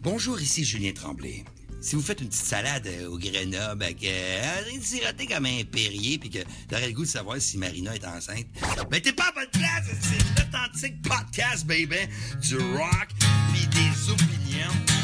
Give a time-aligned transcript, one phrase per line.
[0.00, 1.44] Bonjour, ici Julien Tremblay.
[1.80, 6.18] Si vous faites une petite salade euh, au Grenoble avec euh, siroté comme un Perrier
[6.18, 6.38] puis que
[6.68, 8.46] t'aurais le goût de savoir si Marina est enceinte,
[8.90, 11.96] ben t'es pas à bonne place, c'est l'authentique podcast, baby,
[12.42, 13.08] du rock
[13.52, 14.97] puis des opinions.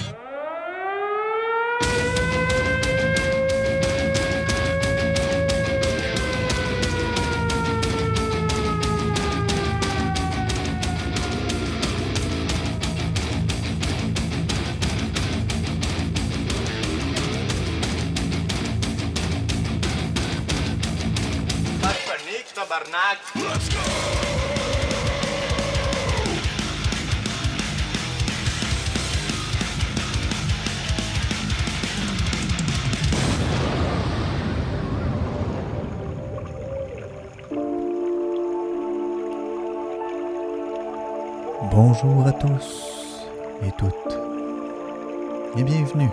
[42.07, 43.27] Bonjour à tous
[43.67, 44.19] et toutes
[45.57, 46.11] et bienvenue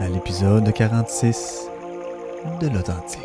[0.00, 1.68] à l'épisode 46
[2.60, 3.22] de l'Authentique.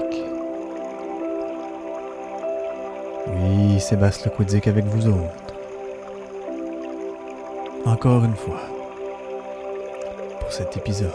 [3.33, 5.55] Oui, Sébastien Lecoudicq avec vous autres.
[7.83, 8.61] Encore une fois,
[10.39, 11.09] pour cet épisode.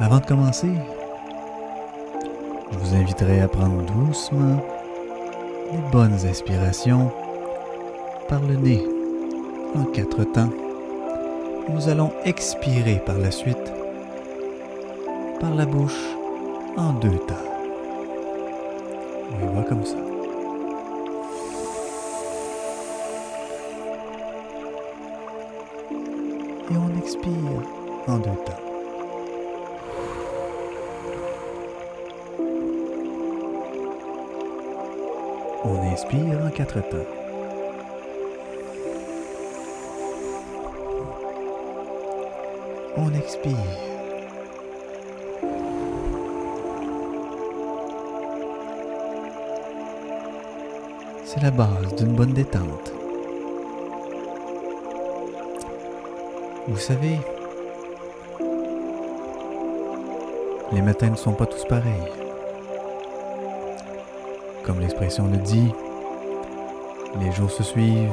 [0.00, 0.72] Avant de commencer,
[2.72, 4.64] je vous inviterai à prendre doucement
[5.72, 7.10] les bonnes inspirations
[8.28, 8.84] par le nez
[9.74, 10.50] en quatre temps.
[11.68, 13.72] Nous allons expirer par la suite
[15.40, 16.16] par la bouche
[16.76, 17.34] en deux temps.
[19.32, 19.96] On y va comme ça.
[26.70, 27.32] Et on expire
[28.08, 28.67] en deux temps.
[35.98, 36.96] Inspire en quatre temps.
[42.96, 43.56] On expire.
[51.24, 52.92] C'est la base d'une bonne détente.
[56.68, 57.18] Vous savez,
[60.70, 62.12] les matins ne sont pas tous pareils.
[64.64, 65.72] Comme l'expression le dit,
[67.16, 68.10] les jours se suivent,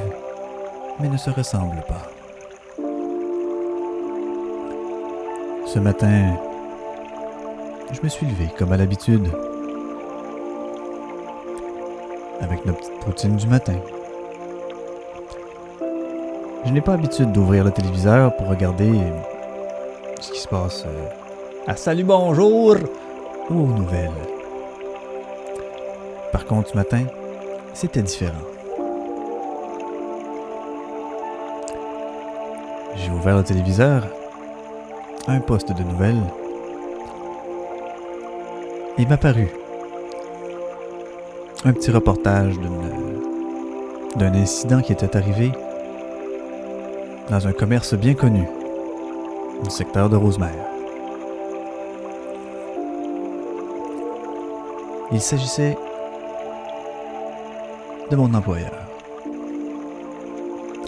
[0.99, 2.09] mais ne se ressemblent pas.
[5.65, 6.37] Ce matin,
[7.91, 9.27] je me suis levé comme à l'habitude,
[12.41, 13.75] avec notre petite poutine du matin.
[16.65, 18.91] Je n'ai pas l'habitude d'ouvrir le téléviseur pour regarder
[20.19, 21.07] ce qui se passe euh,
[21.67, 22.75] à Salut Bonjour
[23.49, 24.09] ou aux nouvelles.
[26.31, 27.03] Par contre, ce matin,
[27.73, 28.54] c'était différent.
[33.25, 34.03] Ouvert le téléviseur,
[35.27, 36.21] un poste de nouvelles,
[38.99, 39.49] il m'a paru
[41.63, 42.53] un petit reportage
[44.15, 45.51] d'un incident qui était arrivé
[47.31, 48.47] dans un commerce bien connu,
[49.65, 50.51] au secteur de Rosemère.
[55.11, 55.75] Il s'agissait
[58.11, 58.85] de mon employeur.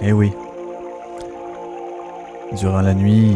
[0.03, 0.31] Eh oui.
[2.53, 3.35] Durant la nuit,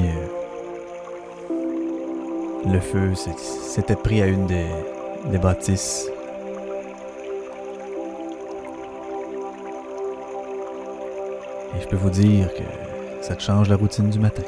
[2.66, 6.10] le feu s'était pris à une des, bâtisses.
[11.76, 12.64] Et je peux vous dire que
[13.22, 14.44] ça change la routine du matin.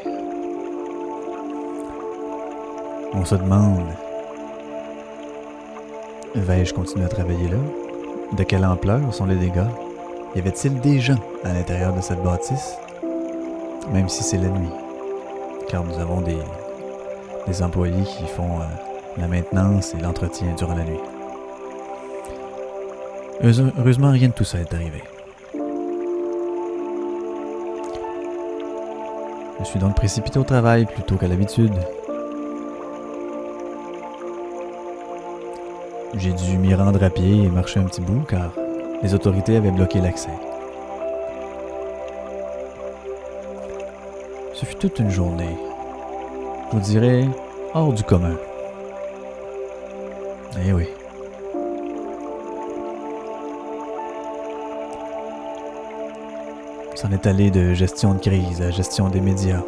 [3.13, 3.83] On se demande,
[6.35, 7.57] vais-je continuer à travailler là?
[8.37, 9.67] De quelle ampleur sont les dégâts?
[10.35, 12.77] Y avait-il des gens à l'intérieur de cette bâtisse?
[13.93, 14.71] Même si c'est la nuit.
[15.69, 18.63] Car nous avons des, employés qui font euh,
[19.17, 20.99] la maintenance et l'entretien durant la nuit.
[23.77, 25.03] Heureusement, rien de tout ça est arrivé.
[29.59, 31.73] Je suis donc précipité au travail plutôt qu'à l'habitude.
[36.15, 38.53] J'ai dû m'y rendre à pied et marcher un petit bout car
[39.03, 40.31] les autorités avaient bloqué l'accès.
[44.53, 45.57] Ce fut toute une journée,
[46.71, 47.27] vous dirais,
[47.73, 48.37] hors du commun.
[50.63, 50.87] Eh oui.
[56.93, 59.63] S'en est allé de gestion de crise à gestion des médias,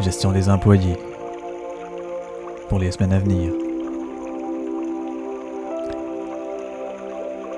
[0.00, 0.96] gestion des employés,
[2.70, 3.52] pour les semaines à venir.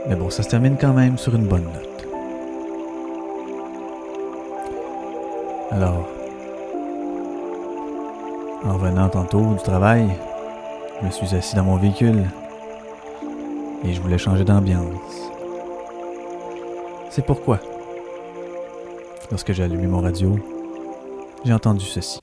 [0.08, 1.89] Mais bon, ça se termine quand même sur une bonne note.
[5.72, 6.04] Alors,
[8.64, 10.08] en venant tantôt du travail,
[11.00, 12.24] je me suis assis dans mon véhicule
[13.84, 15.30] et je voulais changer d'ambiance.
[17.08, 17.60] C'est pourquoi,
[19.30, 20.36] lorsque j'ai allumé mon radio,
[21.44, 22.18] j'ai entendu ceci.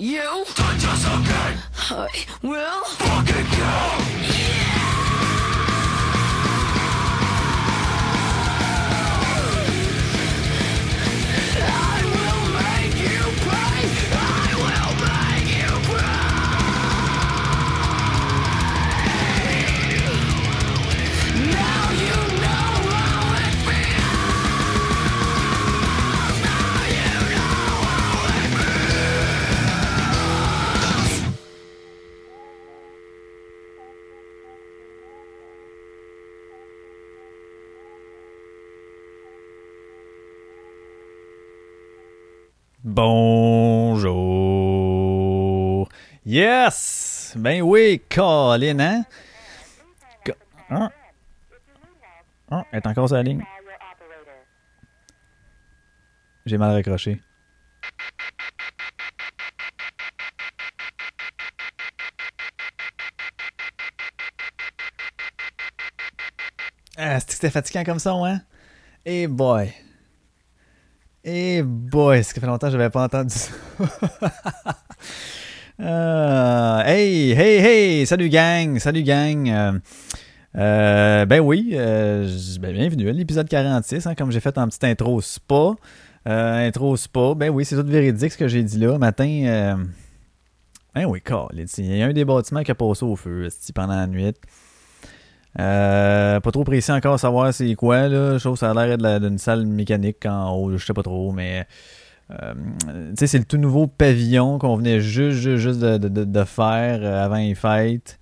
[0.00, 0.44] You?
[0.54, 2.08] Touch us again, I
[2.42, 2.84] will.
[2.84, 4.19] Fucking kill.
[46.30, 47.34] Yes!
[47.36, 49.04] Ben oui, Colin, hein?
[50.70, 50.92] Hein?
[52.52, 52.64] Hein?
[52.70, 53.44] Elle est encore sur la ligne.
[56.46, 57.20] J'ai mal raccroché.
[66.96, 68.40] Ah, que c'était fatigant comme ça, hein?
[69.04, 69.74] Eh boy!
[71.24, 73.50] Eh boy, ça fait longtemps que je n'avais pas entendu ça?
[75.82, 78.06] Ah, hey, hey, hey!
[78.06, 78.78] Salut gang!
[78.78, 79.48] Salut gang!
[79.48, 79.72] Euh,
[80.56, 82.28] euh, ben oui, euh,
[82.60, 85.72] ben bienvenue à l'épisode 46, hein, comme j'ai fait en petite intro spa.
[86.28, 88.98] Euh, intro spa, ben oui, c'est tout véridique ce que j'ai dit là.
[88.98, 89.76] Matin, euh,
[90.94, 91.22] ben oui,
[91.78, 94.34] il y a un des bâtiments qui a passé au feu pendant la nuit.
[95.58, 98.38] Euh, pas trop précis encore savoir c'est quoi, là.
[98.38, 101.66] Chose, ça a l'air d'une salle mécanique en haut, je sais pas trop, mais.
[102.30, 108.18] Euh, c'est le tout nouveau pavillon qu'on venait juste, de, faire euh, avant les fêtes.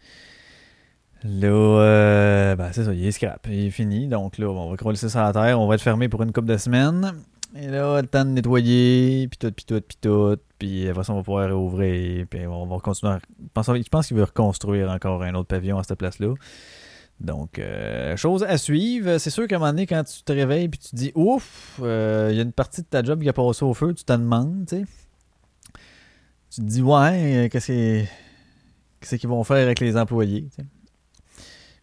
[1.24, 4.06] Là, euh, ben, c'est ça, il est scrap, il est fini.
[4.06, 6.32] Donc là, on va coller ça sur la terre, on va être fermé pour une
[6.32, 7.12] couple de semaines.
[7.56, 10.36] Et là, le temps de nettoyer, puis tout, puis tout, puis tout.
[10.58, 13.12] Puis après ça, on va pouvoir réouvrir, puis on va continuer.
[13.12, 13.18] à-
[13.74, 16.34] je pense qu'il veut reconstruire encore un autre pavillon à cette place-là.
[17.20, 19.18] Donc, euh, chose à suivre.
[19.18, 21.80] C'est sûr qu'à un moment donné, quand tu te réveilles puis tu te dis ouf,
[21.82, 24.04] euh, il y a une partie de ta job qui a passé au feu, tu
[24.04, 24.84] te demandes, tu sais.
[26.50, 28.04] Tu te dis ouais, euh, qu'est-ce que-
[29.00, 30.48] qu'est-ce qu'ils vont faire avec les employés.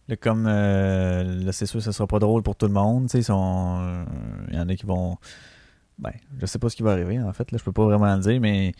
[0.08, 4.04] Là, comme euh, c'est sûr ce sera pas drôle pour tout le monde, euh,
[4.48, 5.16] Il y en a qui vont.
[5.98, 8.14] Ben, je sais pas ce qui va arriver en fait, là, je peux pas vraiment
[8.14, 8.72] le dire, mais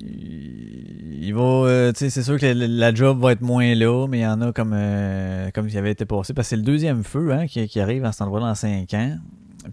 [0.00, 0.54] il
[1.24, 4.26] il va, euh, c'est sûr que la, job va être moins là, mais il y
[4.26, 7.32] en a comme euh, comme il avait été passé, parce que c'est le deuxième feu
[7.32, 9.16] hein, qui, arrive à cet endroit-là en 5 ans.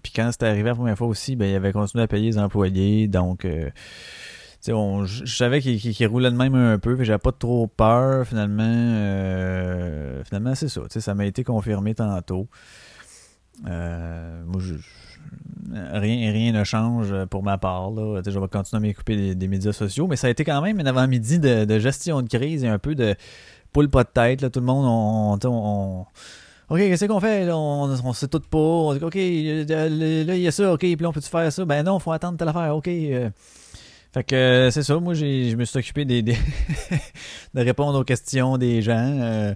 [0.02, 2.38] Puis quand c'était arrivé la première fois aussi, ben, il avait continué à payer les
[2.38, 3.68] employés, donc euh,
[4.68, 8.62] on- je savais qu'il roulait de même un peu, puis j'avais pas trop peur finalement.
[8.64, 12.48] euh, finalement, c'est ça, ça m'a été confirmé tantôt.
[13.62, 14.74] Moi, je-
[15.72, 17.90] rien, rien ne change pour ma part.
[17.90, 18.20] Là.
[18.24, 20.86] Je vais continuer à m'occuper des, médias sociaux, mais ça a été quand même un
[20.86, 23.14] avant-midi de, gestion de crise et un peu de
[23.72, 24.42] poule pas de tête.
[24.42, 24.50] Là.
[24.50, 26.06] Tout le monde, on, on-
[26.72, 27.50] OK, qu'est-ce qu'on fait?
[27.52, 28.58] On, on sait tout pas.
[28.58, 30.72] On dit, OK, euh, là, il y a ça.
[30.72, 31.64] OK, puis on peut-tu faire ça?
[31.64, 32.74] Ben non, faut attendre telle affaire.
[32.74, 32.88] OK.
[32.88, 33.28] euh.
[34.14, 34.98] Fait que euh, c'est ça.
[34.98, 36.36] Moi, je me suis occupé des, de
[37.54, 39.54] répondre aux questions des gens.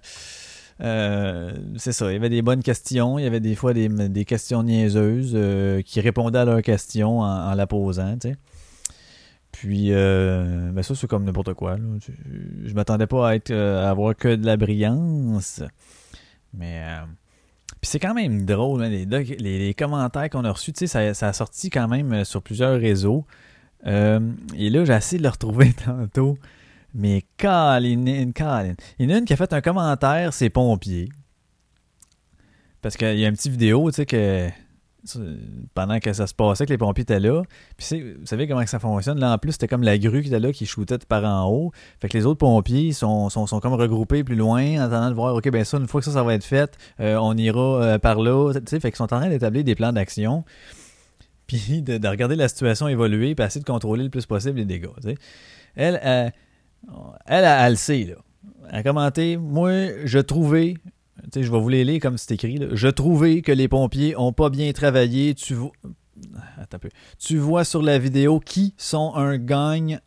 [0.83, 3.89] Euh, c'est ça, il y avait des bonnes questions, il y avait des fois des,
[3.89, 8.19] des questions niaiseuses euh, qui répondaient à leurs questions en, la posant.
[9.53, 11.77] Puis, euh, ben ça, c'est comme n'importe quoi.
[11.77, 12.13] Je,
[12.69, 15.63] je m'attendais pas à, être, à avoir que de la brillance.
[16.53, 16.83] Mais,
[17.83, 21.89] c'est quand même drôle, hein, les, commentaires qu'on a reçus, ça, ça a sorti quand
[21.89, 23.25] même sur plusieurs réseaux.
[23.87, 26.37] Et là, j'ai essayé de le retrouver tantôt.
[26.97, 28.75] Mais Colin, Colin.
[28.99, 31.11] Il y en a une qui a fait un commentaire, c'est pompiers.
[32.81, 34.49] Parce qu'il y a une petite vidéo, tu sais, que
[35.75, 37.43] pendant que ça se passait, que les pompiers étaient là.
[37.77, 39.21] Puis vous savez comment ça fonctionne?
[39.21, 41.71] Là, en plus, c'était comme la grue qui était là, qui shootait par en haut.
[42.01, 45.15] Fait que les autres pompiers sont, sont, sont comme regroupés plus loin, en attendant de
[45.15, 47.83] voir, OK, ben ça, une fois que ça, ça va être fait, euh, on ira
[47.83, 48.55] euh, par là.
[48.55, 50.45] Tu sais, fait qu'ils sont en train d'établir des plans d'action.
[51.47, 54.65] Puis de, de regarder la situation évoluer, puis essayer de contrôler le plus possible les
[54.65, 54.89] dégâts.
[55.03, 55.19] tu sais.
[55.77, 56.33] Elle, elle,
[57.27, 58.15] elle, elle, elle le sait, là.
[58.69, 59.71] Elle a commenté, moi,
[60.05, 60.75] je trouvais,
[61.25, 64.17] tu sais, je vais vous les lire comme c'est écrit, je trouvais que les pompiers
[64.17, 65.55] ont pas bien travaillé, tu
[67.37, 70.01] vois, sur la vidéo qui sont un gagne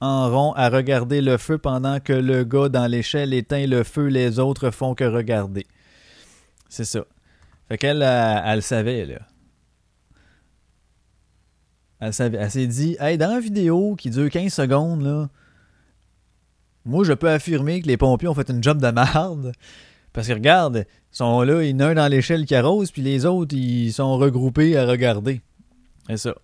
[0.00, 4.06] en rond à regarder le feu pendant que le gars dans l'échelle éteint le feu,
[4.06, 5.66] les autres font que regarder.
[6.68, 7.04] C'est ça.
[7.68, 9.20] Fait qu'elle, elle, elle le savait, là.
[12.00, 15.28] Elle s'est dit, hey, dans la vidéo qui dure 15 secondes, là,
[16.88, 19.52] moi, je peux affirmer que les pompiers ont fait une job de merde.
[20.12, 22.90] Parce que regarde, ils sont là, il y en a un dans l'échelle qui arrose,
[22.90, 25.42] puis les autres, ils sont regroupés à regarder.
[26.08, 26.34] C'est ça.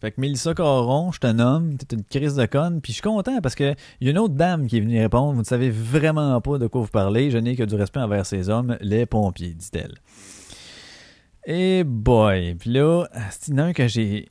[0.00, 3.02] Fait que Mélissa Caron, je te nomme, t'es une crise de conne, puis je suis
[3.02, 5.44] content parce que il y a une autre dame qui est venue répondre, vous ne
[5.44, 8.76] savez vraiment pas de quoi vous parlez, je n'ai que du respect envers ces hommes,
[8.80, 9.94] les pompiers, dit-elle.
[11.46, 14.28] Et boy, puis là, c'est un que j'ai...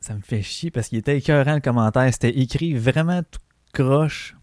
[0.00, 3.40] Ça me fait chier parce qu'il était écœurant le commentaire, c'était écrit vraiment tout
[3.72, 4.34] croche.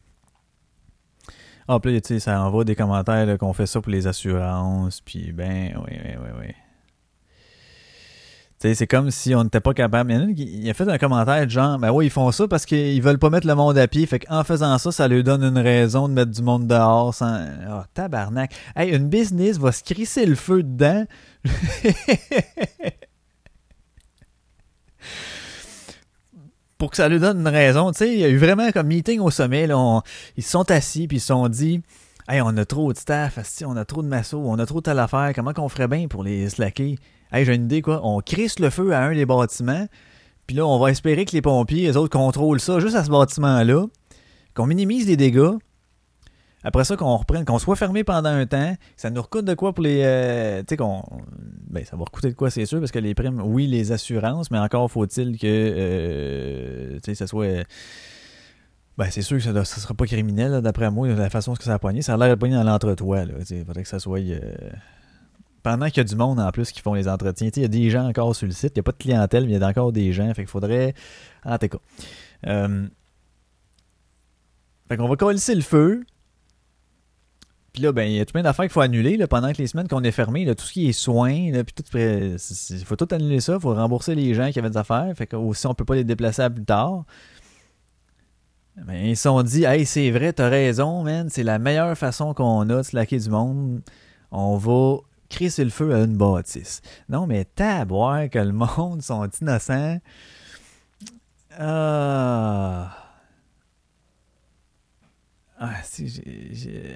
[1.67, 5.31] Ah, puis tu sais, ça envoie des commentaires qu'on fait ça pour les assurances, puis
[5.31, 6.47] ben, oui, oui, oui, oui.
[8.59, 10.11] Tu sais, c'est comme si on n'était pas capable.
[10.11, 12.31] Il y en a qui a fait un commentaire de genre, ben oui, ils font
[12.31, 14.05] ça parce qu'ils veulent pas mettre le monde à pied.
[14.05, 17.45] Fait qu'en faisant ça, ça leur donne une raison de mettre du monde dehors sans.
[17.69, 18.53] Oh, tabarnak.
[18.75, 21.03] Hey, une business va se crisser le feu dedans.
[26.77, 27.91] Pour que ça lui donne une raison.
[27.91, 29.65] Tu sais, il y a eu vraiment comme meeting au sommet.
[29.67, 30.01] Là, on-
[30.37, 31.81] ils se sont assis puis ils se sont dit
[32.27, 34.83] Hey, on a trop de staff, on a trop de masseaux, on a trop de
[34.85, 36.97] telle affaire, comment qu'on ferait bien pour les slacker?
[37.31, 38.01] Hey, j'ai une idée, quoi.
[38.03, 39.87] On crisse le feu à un des bâtiments,
[40.47, 43.11] puis là, on va espérer que les pompiers, les autres, contrôlent ça juste à ce
[43.11, 43.85] bâtiment-là,
[44.55, 45.51] qu'on minimise les dégâts.
[46.67, 49.71] Après ça, qu'on reprenne, qu'on soit fermé pendant un temps, ça nous recoûte de quoi
[49.71, 50.01] pour les.
[50.03, 51.03] euh, tu sais, qu'on.
[51.69, 54.49] Ben, ça va recoûter de quoi, c'est sûr, parce que les primes, oui, les assurances,
[54.49, 55.45] mais encore faut-il que.
[55.45, 57.65] euh, tu sais, ça soit.
[58.97, 61.75] Ben, c'est sûr que ça ne sera pas criminel, d'après moi, la façon que ça
[61.75, 62.01] a poigné.
[62.01, 63.25] Ça a l'air de poigner dans l'entretoit.
[63.51, 64.19] Il faudrait que ça soit.
[64.21, 64.39] euh,
[65.61, 67.49] Pendant qu'il y a du monde en plus qui font les entretiens.
[67.55, 68.71] Il y a des gens encore sur le site.
[68.75, 70.27] Il n'y a pas de clientèle, mais il y a encore des gens.
[70.33, 70.95] Fait qu'il faudrait.
[71.43, 71.77] En tout cas.
[74.89, 76.03] Fait va coller le feu.
[77.75, 79.57] Puis là, ben, il y a tout plein d'affaires qu'il faut annuler là, pendant que
[79.57, 82.95] les semaines qu'on est fermé, tout ce qui est soins, là, puis tout, il faut
[82.95, 85.67] tout annuler ça, il faut rembourser les gens qui avaient des affaires, fait que aussi
[85.67, 87.03] on peut pas les déplacer à plus tard.
[88.77, 92.33] Ben, ils se sont dit, hey, c'est vrai, t'as raison, man, c'est la meilleure façon
[92.33, 93.81] qu'on a de se laquer du monde.
[94.31, 96.81] On va crisser le feu à une bâtisse.
[97.09, 97.45] Non, mais
[97.85, 99.99] boire que le monde sont innocents.
[101.59, 103.04] Ah.
[105.57, 105.71] Ah,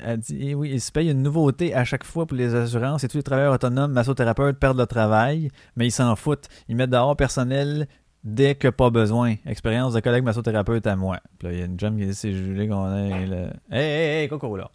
[0.06, 3.06] elle dit, eh oui, il se paye une nouveauté à chaque fois pour les assurances
[3.06, 6.48] et tous les travailleurs autonomes, massothérapeutes perdent leur travail, mais ils s'en foutent.
[6.68, 7.88] Ils mettent dehors personnel
[8.25, 9.36] dès que pas besoin.
[9.46, 11.22] Expérience de collègue massothérapeute à moi.
[11.38, 13.54] Puis il y a une jambe qui dit, c'est Julie qu'on est là.
[13.72, 14.70] Hey, hey, hey, coco là.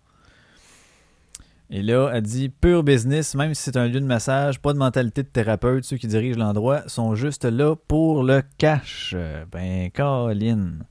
[1.68, 4.78] Et là, elle dit pur business, même si c'est un lieu de massage, pas de
[4.78, 5.84] mentalité de thérapeute.
[5.84, 9.14] Ceux qui dirigent l'endroit sont juste là pour le cash.
[9.52, 10.84] Ben, Caroline.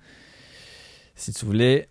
[1.16, 1.90] Si tu voulais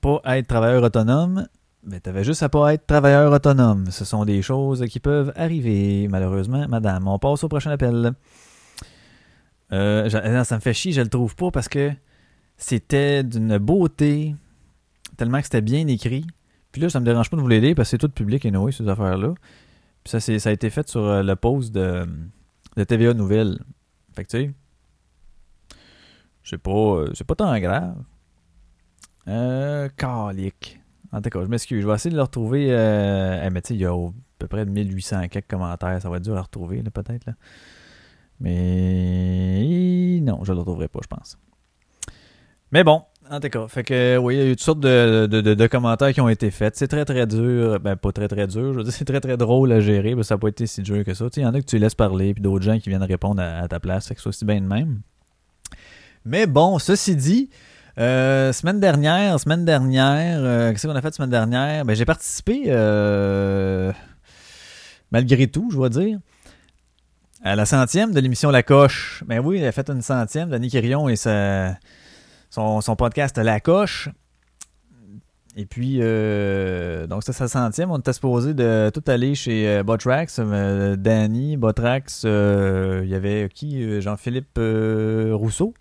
[0.00, 1.46] pas être travailleur autonome,
[1.84, 3.90] ben, t'avais juste à pas être travailleur autonome.
[3.90, 7.08] Ce sont des choses qui peuvent arriver, malheureusement, madame.
[7.08, 8.12] On passe au prochain appel.
[9.72, 11.92] Euh, ça me fait chier, je le trouve pas parce que
[12.56, 14.36] c'était d'une beauté,
[15.16, 16.26] tellement que c'était bien écrit.
[16.70, 18.48] Puis là, ça me dérange pas de vous l'aider parce que c'est tout public et
[18.48, 19.34] anyway, ces affaires-là.
[20.04, 22.06] Puis ça, ça a été fait sur euh, le post de,
[22.76, 23.58] TVA Nouvelles.
[24.14, 24.54] Fait que tu sais,
[26.44, 27.96] c'est pas, euh, c'est pas tant grave.
[29.28, 30.80] Euh, calique.
[31.12, 31.82] En tout cas, je m'excuse.
[31.82, 32.68] Je vais essayer de le retrouver.
[32.70, 36.00] Euh, mais tu sais, il y a à peu près 1800 quelques commentaires.
[36.00, 37.26] Ça va être dur à retrouver, peut-être.
[37.26, 37.34] Là.
[38.40, 41.38] Mais non, je ne le retrouverai pas, je pense.
[42.72, 45.26] Mais bon, en tout cas, fait que oui, il y a eu toutes sortes de,
[45.26, 46.74] de, commentaires qui ont été faits.
[46.76, 49.36] C'est très très dur, ben pas très très dur, je veux dire, c'est très très
[49.36, 51.26] drôle à gérer, mais ça n'a pas été si dur que ça.
[51.36, 53.68] Il y en a que tu laisses parler, puis d'autres gens qui viennent répondre à,
[53.68, 55.02] ta place, fait que c'est aussi bien de même.
[56.24, 57.50] Mais bon, ceci dit,
[57.98, 61.84] euh, semaine dernière, semaine dernière, euh, qu'est-ce qu'on a fait semaine dernière?
[61.84, 63.92] Ben, j'ai participé, euh,
[65.10, 66.18] malgré tout, je dois dire,
[67.42, 69.22] à la centième de l'émission La Coche.
[69.26, 71.76] Ben oui, il a fait une centième, Denis Quirion et sa,
[72.48, 74.08] son, son, podcast La Coche.
[75.54, 77.90] Et puis, donc c'est sa centième.
[77.90, 80.40] On était supposé de tout aller chez Botrax.
[80.96, 84.00] Danny, Botrax, il y avait qui?
[84.00, 85.74] Jean-Philippe Rousseau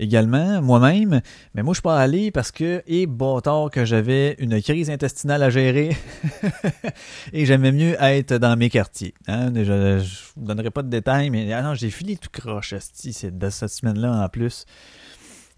[0.00, 1.20] également, moi-même.
[1.54, 5.42] Mais moi, je suis pas allé parce que, et bâtard, que j'avais une crise intestinale
[5.42, 5.96] à gérer
[7.32, 9.14] et j'aimais mieux être dans mes quartiers.
[9.28, 9.52] Hein.
[9.54, 13.70] Je, ne vous donnerai pas de détails, mais ah j'ai filé tout croche de cette
[13.70, 14.64] semaine-là en plus.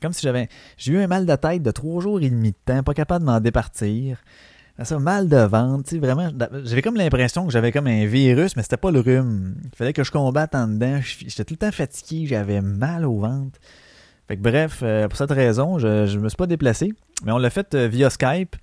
[0.02, 0.48] Comme si j'avais.
[0.76, 3.24] J'ai eu un mal de tête de trois jours et demi de temps, pas capable
[3.24, 4.18] de m'en départir.
[4.83, 6.31] Ça, mal de ventre, vraiment.
[6.64, 9.55] J'avais comme l'impression que j'avais comme un virus, mais c'était pas le rhume.
[9.64, 10.98] Il fallait que je combatte en dedans.
[11.02, 13.61] J'étais tout le temps fatigué, j'avais mal au ventre
[14.30, 16.92] bref, euh, pour cette raison, je ne me suis pas déplacé,
[17.24, 18.56] mais on l'a fait euh, via Skype.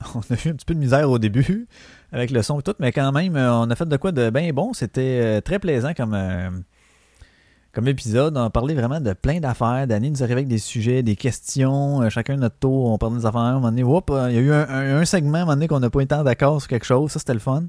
[0.14, 1.66] On a eu un petit peu de misère au début
[2.12, 4.30] avec le son et tout, mais quand même, euh, on a fait de quoi de
[4.30, 4.72] bien bon.
[4.72, 6.16] C'était très plaisant comme,
[7.72, 8.36] comme épisode.
[8.36, 9.88] On parlé vraiment de plein d'affaires.
[9.88, 12.92] Danny nous arrivait avec des sujets, des questions, chacun notre tour.
[12.92, 13.40] On parlait des affaires.
[13.40, 13.82] À un moment donné,
[14.30, 16.60] il y a eu un, segment à un moment donné qu'on n'a pas été d'accord
[16.60, 17.10] sur quelque chose.
[17.10, 17.64] Ça, c'était le fun.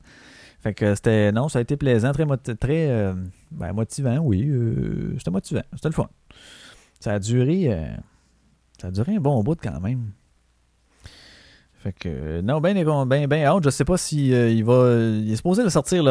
[0.62, 1.32] Fait que c'était.
[1.32, 2.27] Non, ça a été plaisant, très,
[2.58, 3.13] très
[3.49, 4.47] ben, motivant, oui.
[5.17, 5.63] c'était motivant.
[5.73, 6.10] C'était le fun.
[6.99, 7.71] Ça a duré.
[7.73, 7.88] Euh,
[8.79, 10.12] ça a duré un bon bout quand même.
[11.83, 12.41] Fait que.
[12.41, 13.63] Non, ben, ben, ben hâte.
[13.63, 14.93] Je sais pas si euh, il va.
[14.93, 16.03] Il est supposé le sortir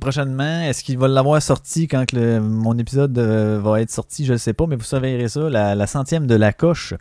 [0.00, 0.62] prochainement.
[0.62, 4.24] Est-ce qu'il va l'avoir sorti quand mon épisode euh, va être sorti?
[4.24, 5.48] Je ne sais pas, mais vous surveillerez ça.
[5.50, 6.94] La, centième de la coche.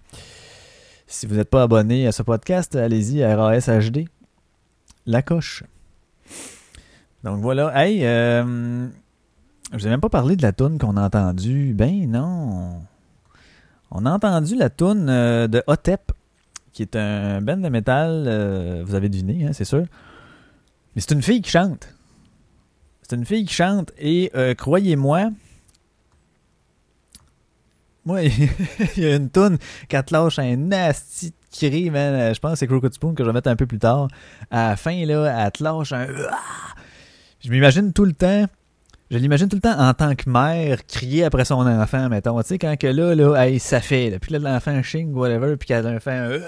[1.05, 4.05] Si vous n'êtes pas abonné à ce podcast, allez-y à RASHD.
[5.05, 5.63] La coche.
[7.23, 7.71] Donc voilà.
[7.75, 8.87] Hey, euh,
[9.73, 11.73] je vous ai même pas parlé de la toune qu'on a entendue.
[11.73, 12.81] Ben non.
[13.89, 16.11] On a entendu la toune euh, de Otep,
[16.73, 18.25] qui est un band de métal.
[18.27, 19.85] Euh, vous avez deviné, hein, c'est sûr.
[20.95, 21.89] Mais c'est une fille qui chante.
[23.01, 25.31] C'est une fille qui chante et euh, croyez-moi,
[28.05, 28.49] moi, il
[28.97, 29.57] y a une toune
[29.89, 32.33] qui te lâche un nasty cri, man.
[32.33, 34.07] Je pense que c'est Crooked Spoon que je vais mettre un peu plus tard.
[34.51, 36.07] À la fin, là, elle te lâche un.
[37.39, 38.45] Je m'imagine tout le temps
[39.13, 42.41] je l'imagine tout le temps en tant que mère crier après son enfant, mettons.
[42.41, 44.09] Tu sais, quand que là, là, hey, ça fait.
[44.09, 44.17] Là.
[44.17, 46.39] Puis là, l'enfant ching, whatever, puis qu'elle fait un.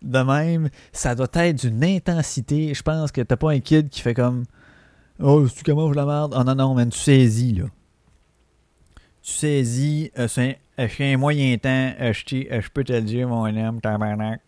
[0.00, 2.72] De même, ça doit être d'une intensité.
[2.72, 4.44] Je pense que t'as pas un kid qui fait comme.
[5.20, 6.34] Oh, tu comment je la merde?
[6.34, 7.64] Oh non, non, mais tu saisis, là.
[9.22, 13.28] Tu saisis, euh, c'est un, moyen temps, euh, je, euh, je peux te le dire,
[13.28, 14.40] mon homme, tabarnak.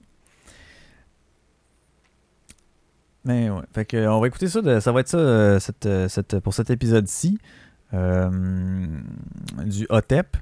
[3.26, 3.50] Ouais.
[3.74, 4.80] Fait on va écouter ça.
[4.80, 7.38] ça va être ça euh, cette, euh, cette, pour cet épisode-ci.
[7.94, 8.30] Euh,
[9.64, 10.36] du OTEP.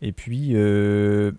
[0.00, 1.36] Et puis là,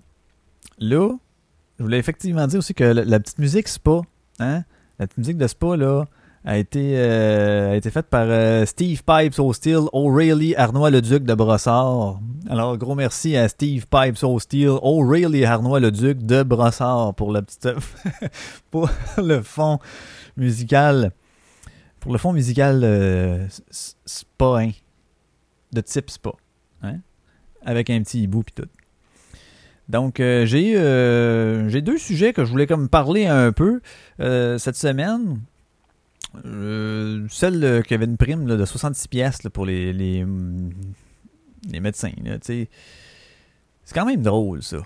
[0.79, 4.01] je voulais effectivement dire aussi que la, petite musique spa,
[4.39, 4.63] hein,
[4.99, 6.05] la petite musique de spa, là,
[6.45, 8.25] a été, a été faite par
[8.65, 12.21] Steve Pipes au Steel, O'Reilly Arnois le Duc de Brossard.
[12.49, 17.33] Alors, gros merci à Steve Pipes au Steel, O'Reilly Arnois le Duc de Brossard pour
[17.33, 17.67] la petite,
[18.71, 19.79] pour le fond
[20.37, 21.11] musical,
[21.99, 24.71] pour le fond musical euh, spa, hein,
[25.71, 26.31] de type spa,
[26.81, 26.99] hein,
[27.63, 28.69] avec un petit hibou puis tout.
[29.89, 33.81] Donc, euh, j'ai euh, j'ai deux sujets que je voulais comme parler un peu
[34.19, 35.41] euh, cette semaine.
[37.29, 40.25] Celle qui avait une prime de 66 pièces pour les, les,
[41.71, 42.11] les médecins.
[42.41, 42.69] C'est
[43.93, 44.77] quand même drôle, ça.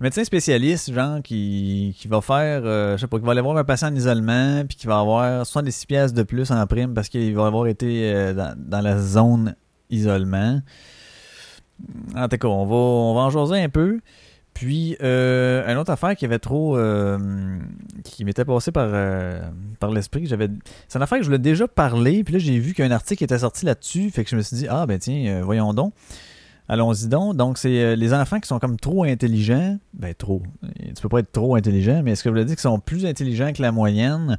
[0.00, 3.56] Médecin spécialiste, genre, qui, qui va faire, euh, je sais pas, qui va aller voir
[3.58, 7.08] un patient en isolement, puis qui va avoir 76 pièces de plus en prime parce
[7.10, 9.54] qu'il va avoir été euh, dans, dans la zone
[9.90, 10.60] isolement.
[12.16, 14.00] En tout cas, on va, on va en jaser un peu.
[14.54, 16.76] Puis, euh, une autre affaire qui avait trop.
[16.76, 17.58] euh,
[18.04, 19.40] qui m'était passé par, euh,
[19.78, 20.26] par l'esprit.
[20.26, 20.48] j'avais
[20.88, 22.24] C'est une affaire que je voulais déjà parler.
[22.24, 24.10] Puis là, j'ai vu qu'un article était sorti là-dessus.
[24.10, 25.94] Fait que je me suis dit, ah, ben tiens, voyons donc.
[26.72, 27.34] Allons-y donc.
[27.36, 29.76] Donc, c'est euh, les enfants qui sont comme trop intelligents.
[29.92, 30.40] Ben, trop.
[30.78, 33.04] Tu peux pas être trop intelligent, mais ce que je voulais dire, qu'ils sont plus
[33.06, 34.38] intelligents que la moyenne?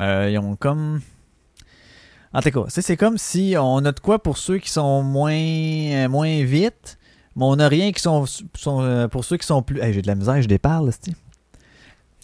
[0.00, 1.02] Euh, ils ont comme.
[2.32, 5.02] En tout cas, c'est- c'est comme si on a de quoi pour ceux qui sont
[5.02, 6.98] moins, euh, moins vite,
[7.36, 8.24] mais on n'a rien qui sont,
[9.10, 9.78] pour ceux qui sont plus.
[9.82, 11.14] Hey, J'ai de la misère, je déparle, c'ti.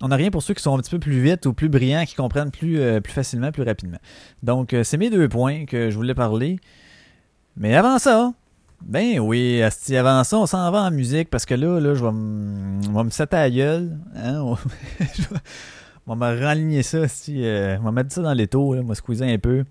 [0.01, 2.07] On n'a rien pour ceux qui sont un petit peu plus vite ou plus brillants,
[2.07, 3.99] qui comprennent plus, facilement, plus rapidement.
[4.43, 6.59] Donc, c'est mes deux points que je voulais parler.
[7.57, 8.33] Mais avant ça,
[8.83, 12.05] ben oui, asti, avant ça, on s'en va en musique parce que là, là je
[12.05, 12.13] vais
[13.05, 13.99] me setter à gueule.
[14.15, 14.55] Hein?
[16.07, 18.83] Je vais me raligner ça, asti, euh, on va mettre ça dans les taux, là,
[18.83, 19.65] on va squeezer un peu.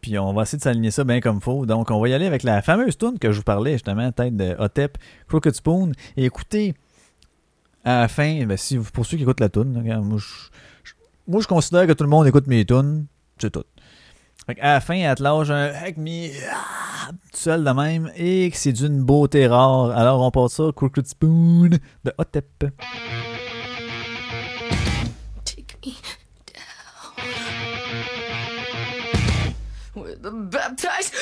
[0.00, 1.66] Puis on va essayer de s'aligner ça bien comme faut.
[1.66, 4.36] Donc on va y aller avec la fameuse tune que je vous parlais justement, tête
[4.36, 5.92] de Hotep, Crooked Spoon.
[6.16, 6.74] Et écoutez,
[7.84, 10.92] à la fin, ben, si, pour ceux qui écoutent la tune, moi, je-
[11.26, 13.06] moi je considère que tout le monde écoute mes tunes,
[13.38, 13.64] c'est tout.
[14.48, 18.10] Fait à la fin, elle te lâche un heck me ah, tout seul de même
[18.16, 19.90] et que c'est d'une beauté rare.
[19.90, 21.68] Alors on passe ça, Crooked Spoon
[22.04, 22.64] de Hotep.
[25.44, 25.92] Take me
[29.94, 31.12] down with the baptized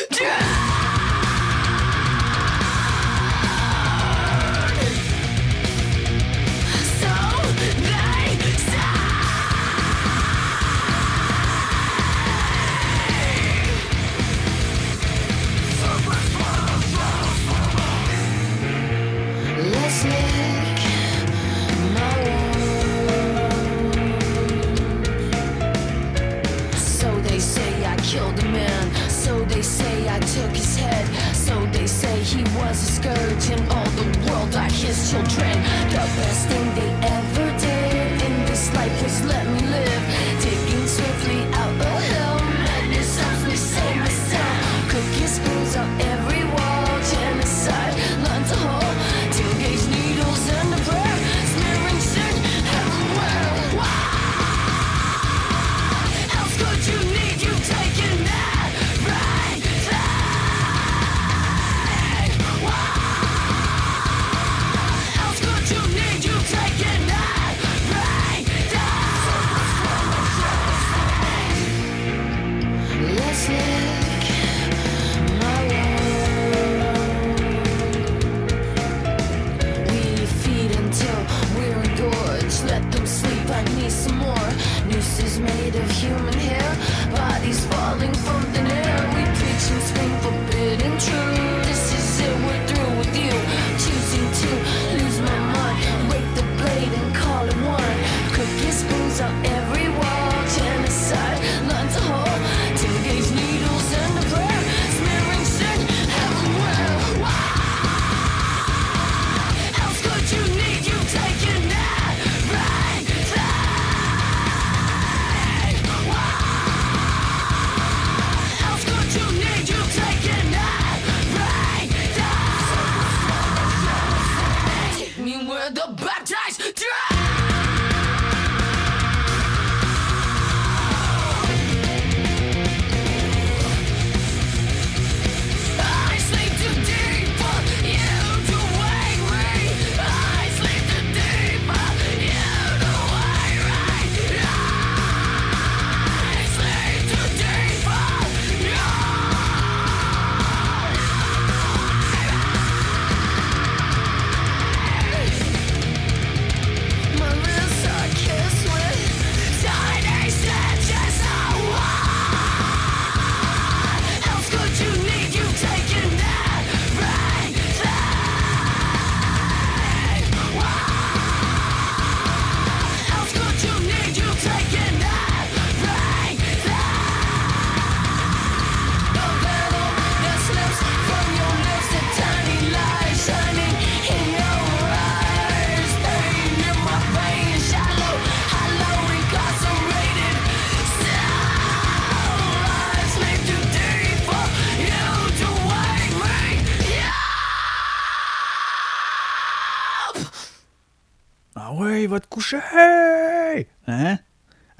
[29.57, 31.07] they say I took his head.
[31.35, 33.26] So they say he was a scourge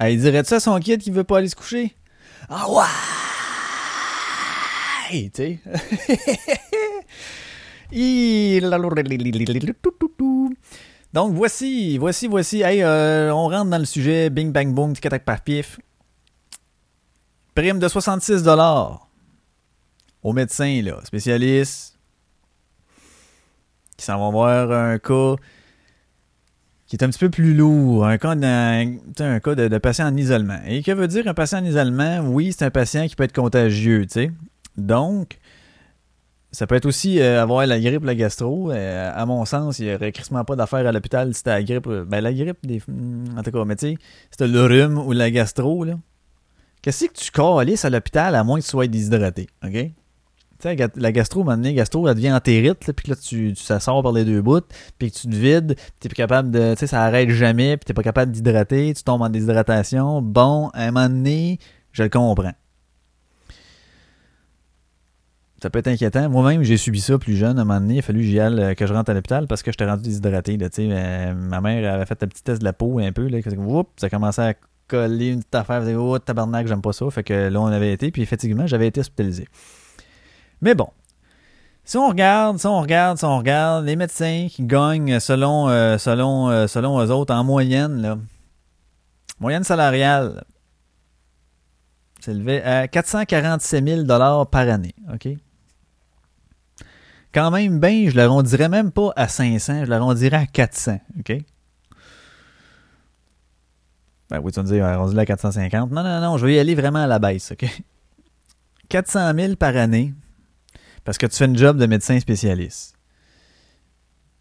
[0.09, 1.95] Il dirait ça à son kid qui veut pas aller se coucher?
[2.49, 2.83] Ah ouais!
[5.09, 5.59] Tu sais?
[11.13, 12.61] Donc voici, voici, voici.
[12.61, 14.29] Hey, euh, on rentre dans le sujet.
[14.29, 15.79] Bing, bang, boom, tic tac par pif.
[17.55, 19.07] Prime de 66 dollars
[20.21, 21.97] aux médecins, là, spécialistes,
[23.95, 25.35] qui s'en vont voir un cas
[26.87, 30.59] qui est un petit peu plus lourd, un cas, un de, de patient en isolement.
[30.65, 32.19] Et que veut dire un patient en isolement?
[32.21, 34.31] Oui, c'est un patient qui peut être contagieux, tu sais.
[34.77, 35.37] Donc,
[36.51, 38.71] ça peut être aussi euh, avoir la grippe, la gastro.
[38.71, 41.63] Euh, à mon sens, il n'y aurait quasiment pas d'affaire à l'hôpital si c'était la
[41.63, 41.87] grippe.
[41.87, 42.81] euh, Ben, la grippe, des,
[43.37, 43.97] en tout cas, mais tu sais,
[44.31, 45.95] c'était le rhume ou la gastro, là.
[46.81, 49.91] Qu'est-ce que tu calisses à l'hôpital à moins que tu sois déshydraté, OK?
[50.59, 53.63] Sais, la ga- la gastro, un donné, gastro, elle devient entérite, puis là, tu, tu,
[53.63, 54.61] ça par les deux bouts,
[54.97, 56.73] puis que tu te vides, t'es plus capable de...
[56.73, 60.21] Tu sais, ça arrête jamais, puis t'es pas capable d'hydrater, tu tombes en déshydratation.
[60.23, 61.59] Bon, à un moment donné,
[61.91, 62.53] je le comprends.
[65.61, 66.29] Ça peut être inquiétant.
[66.29, 67.57] Moi-même, j'ai subi ça plus jeune.
[67.57, 69.63] À un moment donné, il a fallu que euh, que je rentre à l'hôpital parce
[69.63, 70.57] que j'étais rendu déshydraté.
[70.61, 73.27] Euh, ma mère avait fait un petit test de la peau un peu.
[73.27, 74.53] Là, que- whoop, ça commençait à
[74.87, 75.77] coller une petite affaire.
[75.77, 77.09] Elle disait, oh, tabarnak, j'aime pas ça.
[77.09, 78.11] Fait que là, on avait été.
[78.11, 79.47] Puis effectivement, j'avais été hospitalisé.
[80.61, 80.89] Mais bon.
[81.83, 85.97] Si on regarde, si on regarde, si on regarde, les médecins qui gagnent selon, euh,
[85.97, 88.17] selon, euh, selon eux autres, en moyenne, là,
[89.39, 90.43] moyenne salariale,
[92.19, 94.95] s'élevait à 447 000 par année.
[95.13, 95.29] OK?
[97.33, 100.99] Quand même, ben, je l'arrondirais même pas à 500, je l'arrondirais à 400.
[101.19, 101.37] OK?
[104.29, 105.91] Ben oui, tu vas me dire, arrondi à 450.
[105.91, 107.53] Non, non, non, je vais y aller vraiment à la baisse.
[107.53, 107.65] OK?
[108.89, 110.13] 400 000 par année
[111.07, 112.93] parce que tu fais une job de médecin spécialiste.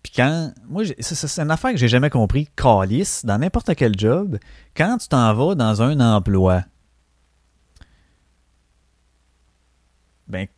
[0.03, 0.53] Puis quand.
[0.67, 2.49] Moi, c'est une affaire que j'ai jamais compris.
[2.57, 4.37] Calice, dans n'importe quel job,
[4.77, 6.65] quand tu t'en vas dans un emploi,
[10.27, 10.49] ben,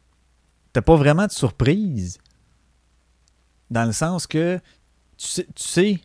[0.73, 2.17] t'as pas vraiment de surprise.
[3.69, 4.59] Dans le sens que
[5.19, 6.01] tu sais, tu sais,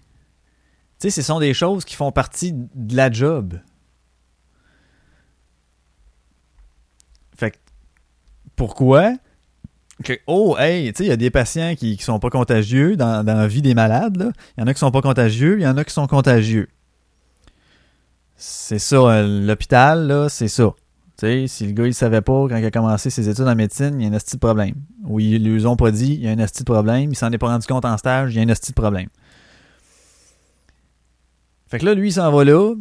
[1.00, 3.58] tu sais, ce sont des choses qui font partie de la job.
[7.38, 7.58] Fait que,
[8.58, 9.16] pourquoi?
[10.28, 13.26] Oh, hey, tu sais, il y a des patients qui, qui sont pas contagieux dans,
[13.26, 14.32] la vie des malades.
[14.58, 16.68] Il y en a qui sont pas contagieux, il y en a qui sont contagieux.
[18.36, 20.74] C'est ça, euh, l'hôpital, là, c'est ça.
[21.18, 23.56] Tu sais, si le gars, il savait pas quand il a commencé ses études en
[23.56, 24.76] médecine, il y a un asti de problème.
[25.06, 27.12] Ou ils lui ont pas dit, il y a un asti de problème.
[27.12, 29.08] Il s'en est pas rendu compte en stage, il y a un asti de problème.
[31.68, 32.76] Fait que là, lui, il s'en va là.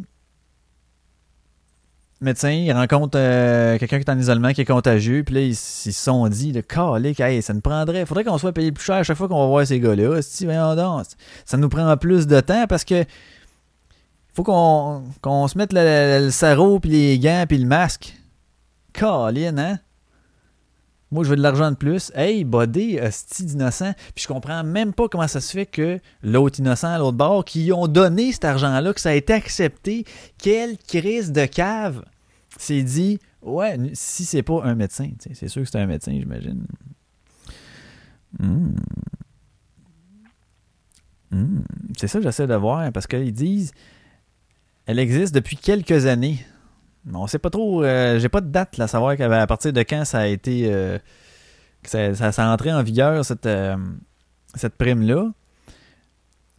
[2.22, 5.24] Médecin, il rencontre euh, quelqu'un qui est en isolement, qui est contagieux.
[5.24, 8.06] Puis là, ils, se sont dit, le calique, hey, ça nous prendrait.
[8.06, 10.20] faudrait qu'on soit payé plus cher à chaque fois qu'on va voir ces gars-là.
[10.22, 13.04] Ça nous prend plus de temps parce que
[14.34, 18.14] faut qu'on se mette le, le, puis les gants, puis le masque.
[18.92, 19.78] Colin, hein?
[21.10, 22.10] Moi, je veux de l'argent de plus.
[22.14, 23.92] Hey, bodé, hostie d'innocent.
[24.14, 27.44] Puis je comprends même pas comment ça se fait que l'autre innocent à l'autre bord,
[27.44, 30.06] qui ont donné cet argent-là, que ça a été accepté,
[30.38, 32.02] quelle crise de cave,
[32.58, 36.66] s'est dit, ouais, si c'est pas un médecin, c'est sûr que c'est un médecin, j'imagine.
[38.38, 38.74] Hmm.
[41.30, 41.60] Hmm.
[41.96, 43.72] C'est ça que j'essaie de voir, parce qu'ils disent,
[44.86, 46.44] elle existe depuis quelques années.
[47.12, 47.82] On sait pas trop.
[47.84, 50.72] euh, J'ai pas de date là, à savoir à partir de quand ça a été.
[50.72, 50.98] euh,
[51.82, 53.76] que ça, ça, ça a entré en vigueur, cette, euh,
[54.54, 55.32] cette prime-là.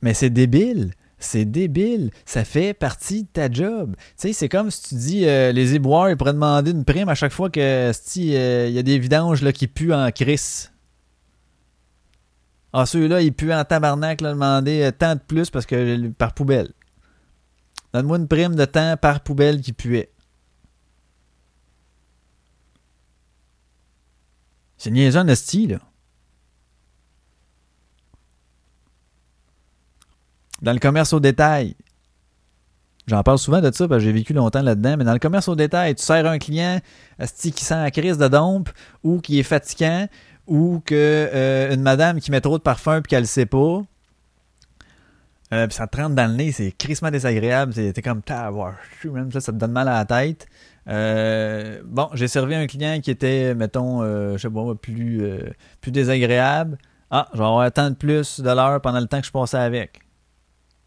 [0.01, 0.91] Mais c'est débile.
[1.23, 2.11] C'est débile.
[2.25, 3.95] Ça fait partie de ta job.
[3.97, 7.09] Tu sais, c'est comme si tu dis euh, les éboueurs, ils pourraient demander une prime
[7.09, 10.73] à chaque fois que si il y a des vidanges là, qui puent en crisse.
[12.73, 16.33] Ah, ceux-là, ils puent en tabarnak, là, demander euh, tant de plus parce que par
[16.33, 16.73] poubelle.
[17.93, 20.11] Donne-moi une prime de temps par poubelle qui puait.
[24.77, 25.79] C'est niaiseux en esti, là.
[30.63, 31.75] Dans le commerce au détail,
[33.05, 35.49] j'en parle souvent de ça parce que j'ai vécu longtemps là-dedans, mais dans le commerce
[35.49, 36.79] au détail, tu sers un client
[37.19, 38.69] qui sent la crise de dompe
[39.03, 40.07] ou qui est fatigant
[40.47, 43.81] ou que euh, une madame qui met trop de parfum puis qu'elle le sait pas.
[45.51, 47.73] Euh, ça te rentre dans le nez, c'est crissement désagréable.
[47.73, 48.21] T'es comme,
[49.03, 50.47] même ça, ça te donne mal à la tête.
[50.87, 55.23] Euh, bon, j'ai servi un client qui était, mettons, je sais pas, plus,
[55.81, 56.77] plus désagréable.
[57.11, 59.57] Ah, je vais avoir tant de plus de l'heure pendant le temps que je passais
[59.57, 60.02] avec.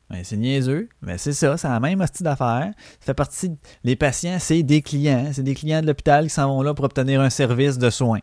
[0.09, 2.73] Ben, c'est niaiseux, mais c'est ça, c'est la même hostie d'affaires.
[3.01, 3.49] Ça fait partie.
[3.51, 5.31] de- Les patients, c'est des clients.
[5.33, 8.21] C'est des clients de l'hôpital qui s'en vont là pour obtenir un service de soins.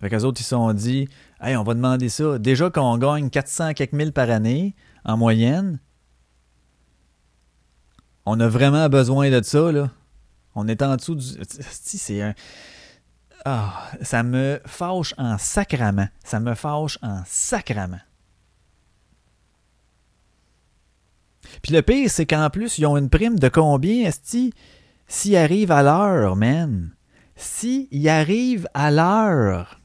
[0.00, 1.08] Fait qu'eux autres, ils se sont dit,
[1.40, 2.38] hey, on va demander ça.
[2.38, 5.78] Déjà qu'on gagne 400 quelques mille par année, en moyenne,
[8.26, 9.90] on a vraiment besoin de ça, là.
[10.56, 11.24] On est en dessous du.
[11.70, 12.34] C'est un.
[13.44, 16.08] Ah, ça me fâche en sacrament.
[16.24, 18.00] Ça me fâche en sacrament.
[21.62, 24.52] Puis le pire, c'est qu'en plus, ils ont une prime de combien, Esti?
[25.06, 26.94] S'ils arrivent à l'heure, man.
[27.36, 29.80] S'ils arrivent à l'heure.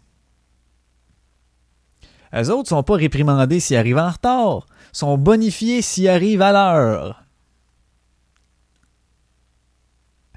[2.34, 4.67] Eux autres sont pas réprimandés s'ils arrivent en retard.
[4.91, 7.23] sont bonifiés s'ils arrivent à l'heure.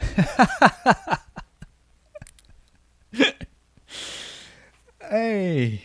[5.11, 5.81] hey!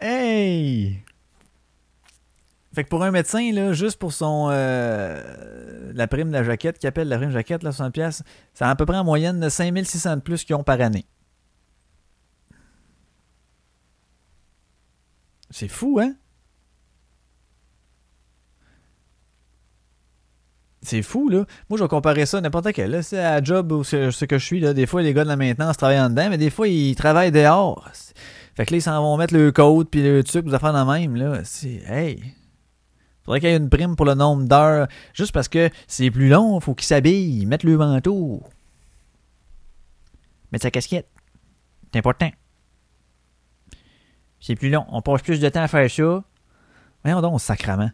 [0.00, 1.02] Hey!
[2.74, 6.78] Fait que pour un médecin, là, juste pour son euh, la prime de la jaquette,
[6.78, 8.22] qui appelle la prime de jaquette, là, 60$, pièces,
[8.54, 11.04] c'est à peu près en moyenne de 5600 de plus qu'ils ont par année.
[15.50, 16.14] C'est fou, hein?
[20.80, 21.44] C'est fou, là.
[21.68, 22.90] Moi, je vais comparer ça à n'importe quel.
[22.90, 24.60] Là, c'est à la job c'est ce que je suis.
[24.60, 24.72] Là.
[24.72, 27.30] Des fois, les gars de la maintenance travaillent en dedans, mais des fois, ils travaillent
[27.30, 27.88] dehors.
[28.54, 30.90] Fait que là, ils s'en vont mettre le code puis le truc, vous affaires de
[30.90, 31.16] même.
[31.16, 31.40] Là.
[31.44, 31.82] C'est.
[31.86, 32.34] Hey!
[33.24, 34.88] Faudrait qu'il y ait une prime pour le nombre d'heures.
[35.14, 38.42] Juste parce que c'est plus long, faut qu'ils s'habillent, mettent le manteau.
[40.50, 41.08] Mettre sa casquette.
[41.92, 42.30] C'est important.
[44.40, 44.84] C'est plus long.
[44.88, 46.24] On passe plus de temps à faire ça.
[47.04, 47.92] Voyons donc, sacrament.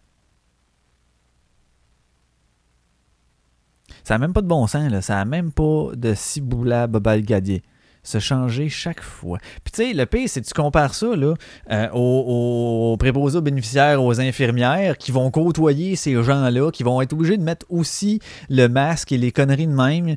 [4.05, 5.03] Ça n'a même pas de bon sens, là.
[5.03, 7.63] Ça n'a même pas de ciboula babalgadier.
[8.03, 9.39] Se changer chaque fois.
[9.65, 11.35] Puis tu sais, le pire, c'est que tu compares ça là,
[11.71, 17.13] euh, aux, préposés aux bénéficiaires, aux infirmières qui vont côtoyer ces gens-là, qui vont être
[17.13, 20.17] obligés de mettre aussi le masque et les conneries de même,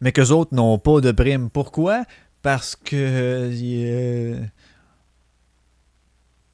[0.00, 1.50] mais qu'eux autres n'ont pas de prime.
[1.50, 2.04] Pourquoi?
[2.42, 3.50] Parce que...
[3.52, 4.38] Euh,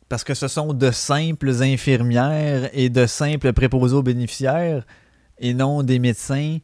[0.09, 4.85] parce que ce sont de simples infirmières et de simples préposés aux bénéficiaires
[5.39, 6.59] et non des médecins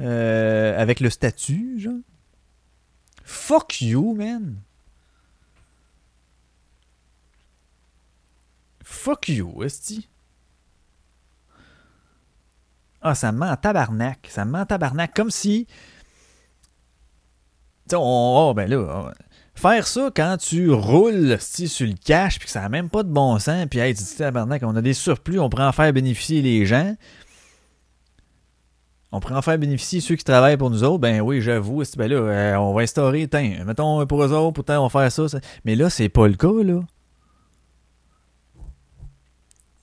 [0.00, 1.94] euh, avec le statut, genre.
[3.30, 4.56] Fuck you, man.
[8.82, 10.08] Fuck you, esti.
[13.00, 14.26] Ah, ça me ment en tabarnak.
[14.28, 15.14] Ça me ment en tabarnak.
[15.14, 15.68] Comme si.
[17.88, 18.50] Tu on.
[18.50, 19.12] Oh, ben là.
[19.54, 23.10] Faire ça quand tu roules sur le cash puis que ça n'a même pas de
[23.10, 26.42] bon sens, puis tu dis tabarnak, on a des surplus, on pourrait en faire bénéficier
[26.42, 26.96] les gens.
[29.12, 30.98] On pourrait en faire bénéficier ceux qui travaillent pour nous autres.
[30.98, 31.82] Ben oui, j'avoue.
[31.96, 35.10] Ben là, euh, on va instaurer, tiens, mettons pour eux autres, pourtant on va faire
[35.10, 35.40] ça, ça.
[35.64, 36.80] Mais là, c'est pas le cas, là.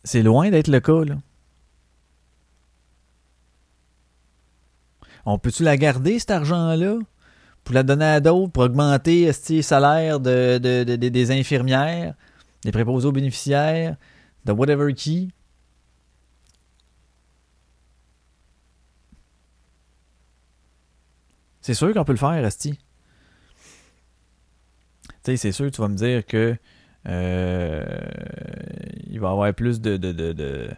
[0.03, 1.15] C'est loin d'être le cas, là.
[5.25, 6.99] On peut-tu la garder, cet argent-là?
[7.65, 12.13] Pour la donner à d'autres, pour augmenter de, de, de, des infirmières,
[12.63, 13.97] des préposés aux bénéficiaires,
[14.45, 15.33] de whatever qui?
[21.67, 22.79] C'est sûr qu'on peut le faire, Asti.
[22.79, 22.79] Tu
[25.25, 26.55] sais, c'est sûr, tu vas me dire que
[27.09, 27.83] euh,
[29.09, 30.69] il va y avoir plus de, de, de,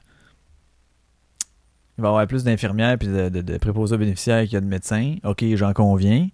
[1.95, 4.62] il va y avoir plus d'infirmières et de, de, de, préposés bénéficiaires qu'il y a
[4.62, 5.17] de médecins.
[5.23, 6.28] OK, j'en conviens.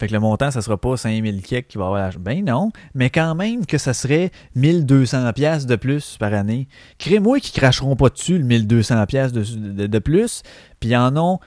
[0.00, 3.10] Fait que le montant, ça sera pas 5000 kek qui va avoir Ben non, mais
[3.10, 6.68] quand même que ça serait 1200 pièces de plus par année.
[6.96, 9.42] Crée-moi qui cracheront pas dessus le 1200 pièces de,
[9.86, 10.42] de, plus,
[10.80, 11.38] puis ils en ont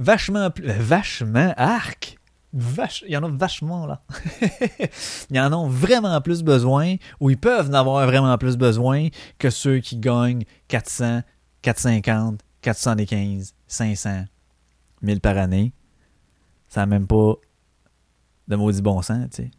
[0.00, 0.66] vachement plus...
[0.66, 1.54] Vachement?
[1.56, 2.18] Arc!
[2.52, 4.02] Il y en a vachement là.
[5.30, 9.06] ils en ont vraiment plus besoin, ou ils peuvent en avoir vraiment plus besoin
[9.38, 11.20] que ceux qui gagnent 400,
[11.62, 14.24] 450, 415, 500,
[15.02, 15.72] 1000 par année.
[16.66, 17.36] Ça n'a même pas
[18.50, 19.50] de maudit bon sens, tu sais.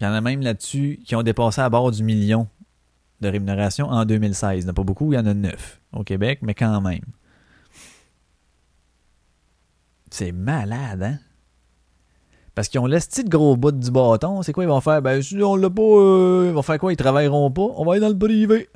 [0.00, 2.48] Il y en a même là-dessus qui ont dépassé à bord du million
[3.20, 4.58] de rémunération en 2016.
[4.58, 6.80] Il n'y en a pas beaucoup, il y en a neuf au Québec, mais quand
[6.80, 7.04] même.
[10.10, 11.18] C'est malade, hein?
[12.54, 14.42] Parce qu'ils ont laissé de gros bout du bâton.
[14.42, 15.00] C'est quoi ils vont faire?
[15.00, 16.92] Ben, si on l'a pas, euh, ils vont faire quoi?
[16.92, 17.62] Ils travailleront pas?
[17.62, 18.68] On va aller dans le privé.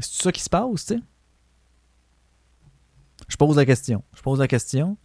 [0.00, 1.00] C'est ça qui se passe, tu sais?
[3.28, 4.02] Je pose la question.
[4.14, 4.96] Je pose la question.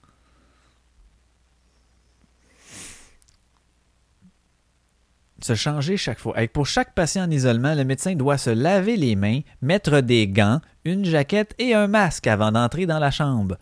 [5.41, 6.35] Se changer chaque fois.
[6.53, 10.61] Pour chaque patient en isolement, le médecin doit se laver les mains, mettre des gants,
[10.85, 13.57] une jaquette et un masque avant d'entrer dans la chambre.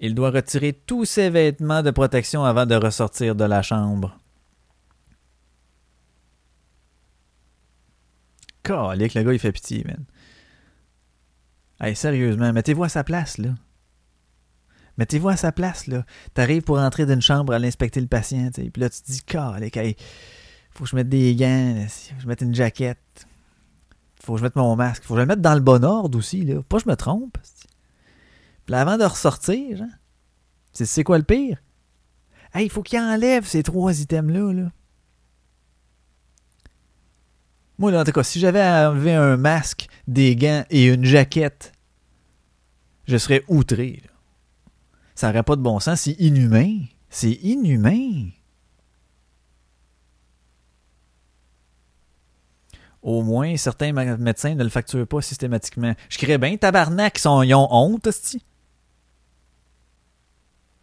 [0.00, 4.18] Il doit retirer tous ses vêtements de protection avant de ressortir de la chambre.
[8.62, 10.04] Calique, le gars, il fait pitié, man.
[11.80, 13.50] Hey, sérieusement, mettez-vous à sa place, là.
[14.96, 16.04] Mettez-vous à sa place, là.
[16.34, 18.50] T'arrives pour entrer d'une chambre à l'inspecter le patient.
[18.52, 19.96] Puis là, tu te dis, calique, hey,
[20.72, 23.26] faut que je mette des gants, faut que je mette une jaquette,
[24.22, 26.18] faut que je mette mon masque, faut que je le mette dans le bon ordre
[26.18, 26.62] aussi, là.
[26.62, 27.38] Pas que je me trompe.
[28.66, 29.82] Puis avant de ressortir,
[30.72, 31.58] c'est quoi le pire?
[32.54, 34.70] Hey, faut qu'il enlève ces trois items-là, là.
[37.78, 41.04] Moi, là, en tout cas, si j'avais à enlever un masque, des gants et une
[41.04, 41.72] jaquette,
[43.08, 44.00] je serais outré.
[44.04, 44.13] là.
[45.14, 46.02] Ça n'aurait pas de bon sens.
[46.02, 46.78] C'est inhumain.
[47.08, 48.28] C'est inhumain.
[53.02, 55.94] Au moins, certains médecins ne le facturent pas systématiquement.
[56.08, 58.42] Je crée bien, tabarnak, ils, sont, ont honte, hostie.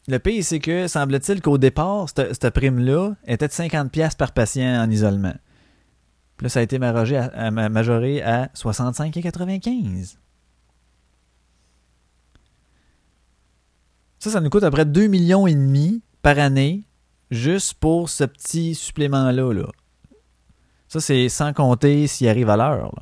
[0.08, 4.90] Le pire, c'est que, semble-t-il qu'au départ, cette, prime-là était de 50$ par patient en
[4.90, 5.34] isolement.
[6.38, 10.18] Puis là, ça a été majoré à, à- majoré à 65,95$.
[14.22, 16.84] Ça, ça nous coûte à peu près 2 millions et demi par année
[17.32, 19.52] juste pour ce petit supplément-là.
[19.52, 19.68] Là.
[20.88, 22.94] Ça, c'est sans compter s'il arrive à l'heure.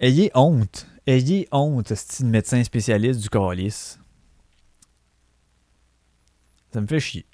[0.00, 0.88] Ayez honte.
[1.06, 4.00] Ayez honte, c'est médecin spécialiste du calice.
[6.72, 7.26] Ça me fait chier.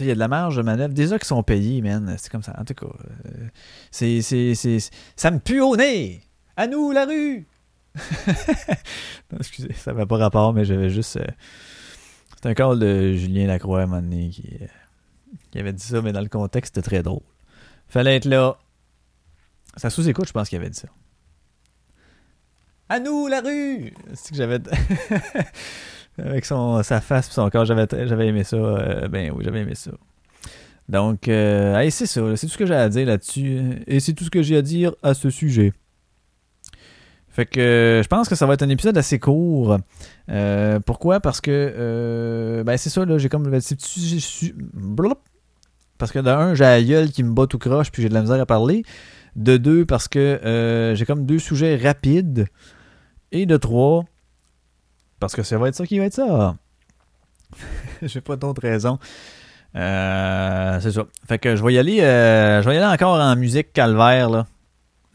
[0.00, 0.92] Il y a de la marge de manœuvre.
[0.92, 2.16] Déjà qui sont payés, man.
[2.18, 2.52] C'est comme ça.
[2.58, 2.86] En tout cas,
[3.26, 3.48] euh,
[3.92, 4.78] c'est, c'est, c'est,
[5.14, 6.25] ça me pue au nez.
[6.56, 7.46] À nous, la rue!
[9.32, 11.16] non, excusez, ça n'a pas rapport, mais j'avais juste.
[11.16, 11.26] euh,
[12.36, 14.66] c'est un call de Julien Lacroix à un moment donné qui, euh,
[15.50, 17.22] qui avait dit ça, mais dans le contexte, c'était très drôle.
[17.88, 18.58] Fallait être là.
[19.76, 20.88] Ça sous-écoute, je pense qu'il avait dit ça.
[22.88, 23.92] À nous, la rue!
[24.14, 24.58] C'est que j'avais.
[26.18, 28.56] Avec son, sa face et son corps, j'avais, j'avais aimé ça.
[28.56, 29.90] euh, ben oui, j'avais aimé ça.
[30.88, 32.36] Donc, euh, c'est ça.
[32.36, 33.82] C'est tout ce que j'ai à dire là-dessus.
[33.86, 35.72] Et c'est tout ce que j'ai à dire à ce sujet.
[37.36, 39.76] Fait que euh, je pense que ça va être un épisode assez court.
[40.30, 41.20] Euh, pourquoi?
[41.20, 45.18] Parce que euh, ben c'est ça, là, j'ai comme sujets- su- blop.
[45.98, 48.14] Parce que de un, j'ai la gueule qui me bat tout croche puis j'ai de
[48.14, 48.84] la misère à parler.
[49.34, 52.46] De deux, parce que j'ai comme deux sujets rapides.
[53.32, 54.04] Et de trois,
[55.20, 56.56] parce que ça va être ça qui va être ça.
[58.02, 58.98] j'ai pas d'autre raison.
[59.74, 61.04] Euh, c'est ça.
[61.28, 64.46] Fait que je vais y aller, je vais y aller encore en musique calvaire, là.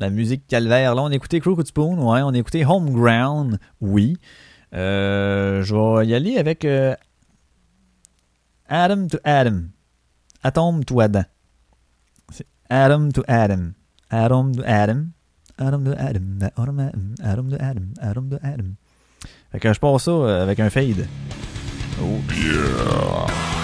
[0.02, 0.96] La musique calvaire.
[0.96, 2.24] Là, on a écouté Crooked Spoon, ouais.
[2.24, 4.18] On a écouté Homeground, oui.
[4.74, 6.96] Euh, je vais y aller avec euh,
[8.68, 9.68] Adam to Adam.
[10.88, 11.24] To Adam.
[12.68, 13.74] Adam to Adam.
[14.10, 15.12] Adam to Adam.
[15.60, 16.40] Adam to Adam.
[16.50, 17.94] Adam, Adam, Adam to Adam.
[18.02, 18.76] Adam to Adam.
[19.52, 21.06] Fait que je ça euh, avec un fade.
[22.02, 23.61] Oh yeah!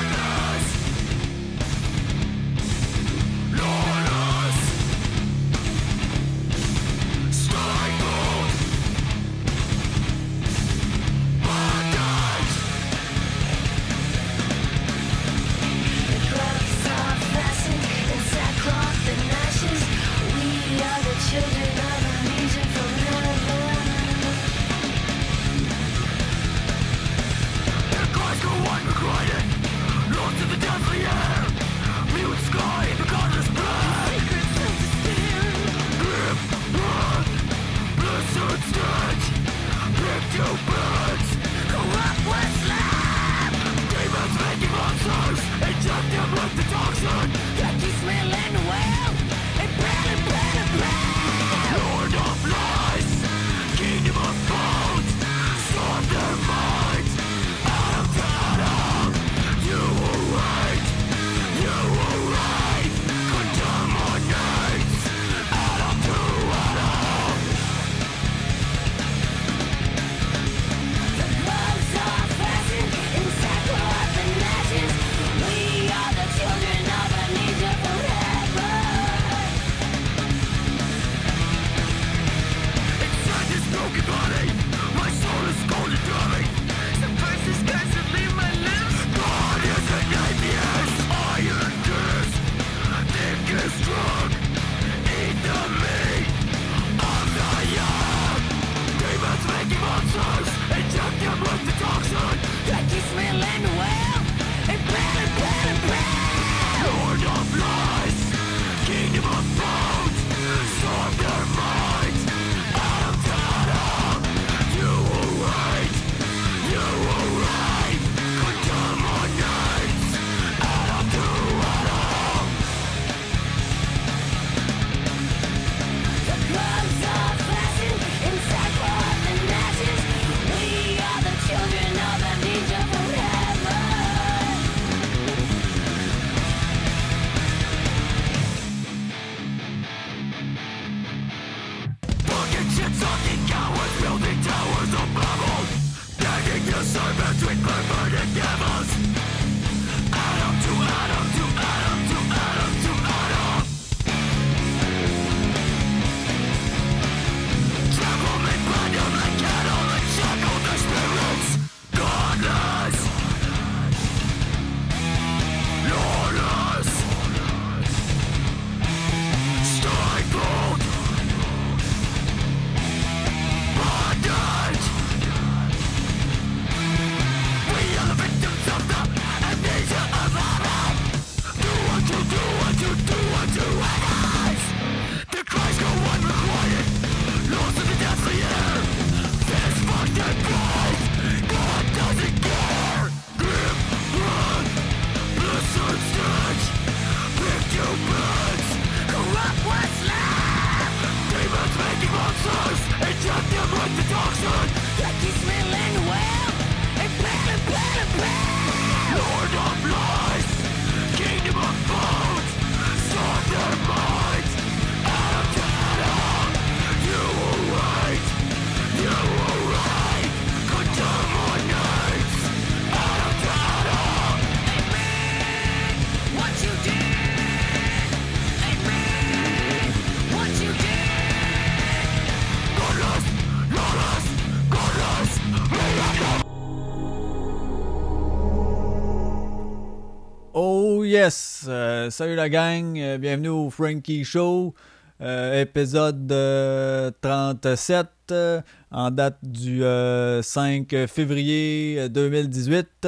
[242.08, 244.74] Euh, salut la gang, euh, bienvenue au Frankie Show,
[245.22, 253.08] euh, épisode euh, 37, euh, en date du euh, 5 février 2018.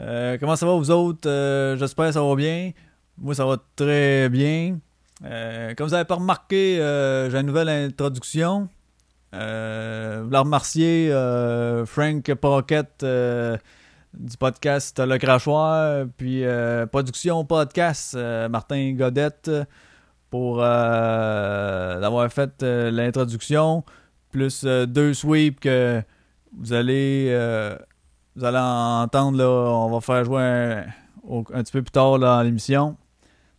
[0.00, 1.76] Euh, comment ça va vous autres?
[1.78, 2.72] J'espère que ça va bien.
[3.16, 4.78] Moi, ça va très bien.
[5.22, 6.76] Comme vous avez pas remarqué,
[7.30, 8.68] j'ai une nouvelle introduction.
[9.32, 11.10] Je voulais remercier
[11.86, 13.04] Frank Pocket
[14.18, 19.50] du podcast Le Crachoir, puis euh, Production Podcast, euh, Martin Godette,
[20.28, 23.84] pour euh, d'avoir fait l'introduction,
[24.30, 26.02] plus deux sweeps que
[26.58, 27.32] vous allez,
[28.36, 29.38] vous allez entendre.
[29.38, 30.84] Là, on va faire jouer un,
[31.30, 32.96] un petit peu plus tard dans l'émission.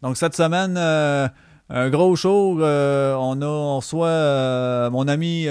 [0.02, 2.60] Donc cette semaine, un gros show.
[2.60, 2.62] on
[3.42, 5.48] a on reçoit mon ami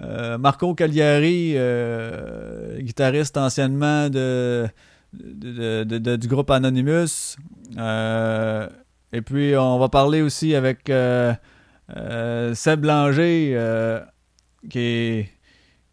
[0.00, 4.70] euh, Marco Cagliari, euh, guitariste anciennement du
[6.28, 7.36] groupe Anonymous.
[7.76, 8.68] Euh,
[9.12, 14.00] et puis on va parler aussi avec Seb Blanger,
[14.70, 15.26] qui,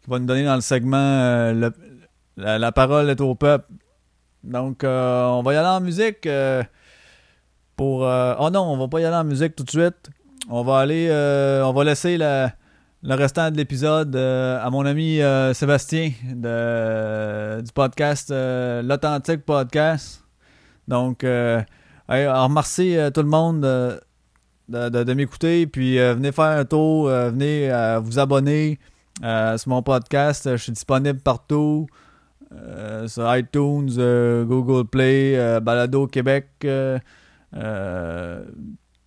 [0.08, 1.52] va nous donner dans le segment
[2.36, 3.70] la, parole est au peuple.
[4.42, 6.26] Donc on va y aller en musique.
[7.76, 10.10] pour oh non on va pas y aller en musique tout de suite
[10.50, 11.10] on va aller
[11.62, 12.52] on va laisser la-
[13.02, 19.44] le restant de l'épisode euh, à mon ami euh, Sébastien de, du podcast euh, l'authentique
[19.44, 20.22] podcast
[20.86, 24.00] donc alors, remercie tout le monde de,
[24.68, 27.70] de- m'écouter puis venez faire un tour venez
[28.02, 28.80] vous abonner
[29.20, 31.86] sur mon podcast je suis disponible partout
[33.06, 33.90] sur iTunes,
[34.46, 36.48] Google Play, Balado Québec,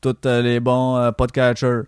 [0.02, 1.82] tous les bons podcatchers.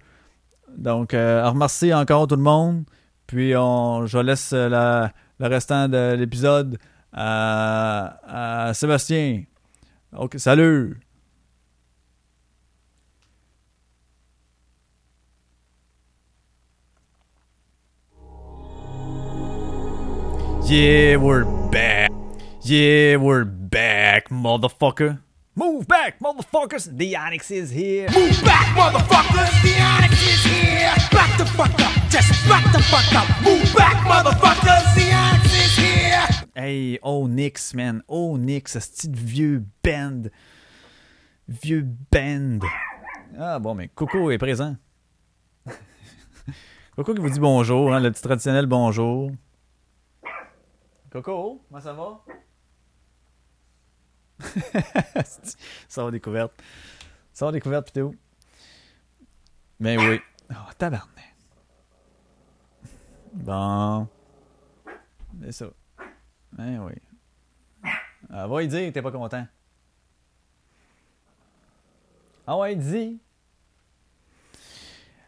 [0.78, 2.84] Donc, euh, remercie encore tout le monde.
[3.28, 6.78] Puis, on, je laisse euh, la- le restant de l'épisode
[7.14, 9.44] à, Sébastien.
[10.38, 11.00] Salut!
[20.64, 22.10] Yeah, we're back.
[22.62, 25.20] Yeah, we're back, motherfucker.
[25.58, 26.98] Move back, motherfuckers.
[26.98, 28.10] The Onyx is here.
[28.12, 29.62] Move back, motherfuckers!
[29.64, 30.94] The Onyx is here!
[31.12, 31.94] Back the fuck up!
[32.10, 33.26] Just back the fuck up!
[33.42, 34.96] Move back, motherfuckers!
[34.96, 36.28] The Onyx is here!
[36.56, 38.04] Hey, Onyx, man.
[38.10, 40.24] Onyx, ce style vieux band.
[41.48, 42.60] Vieux band.
[43.40, 44.76] Ah bon, mais Coco est présent.
[46.98, 49.32] Coco qui vous dit bonjour, hein, le petit traditionnel bonjour.
[51.10, 52.20] Coco, comment ça va?
[55.88, 56.54] ça va découverte.
[57.34, 58.16] Ça va découverte, t'es où?
[59.80, 60.20] Ben oui.
[60.52, 61.36] Oh, tabarnak.
[63.34, 64.08] Bon.
[65.44, 65.66] C'est ça.
[66.54, 66.94] Ben oui.
[68.30, 69.46] Ah, va y dire que t'es pas content.
[72.48, 73.20] Ah ouais, dis.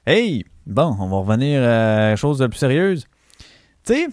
[0.05, 0.45] Hey!
[0.65, 3.07] Bon, on va revenir à chose de plus sérieuse.
[3.83, 4.07] Tu sais,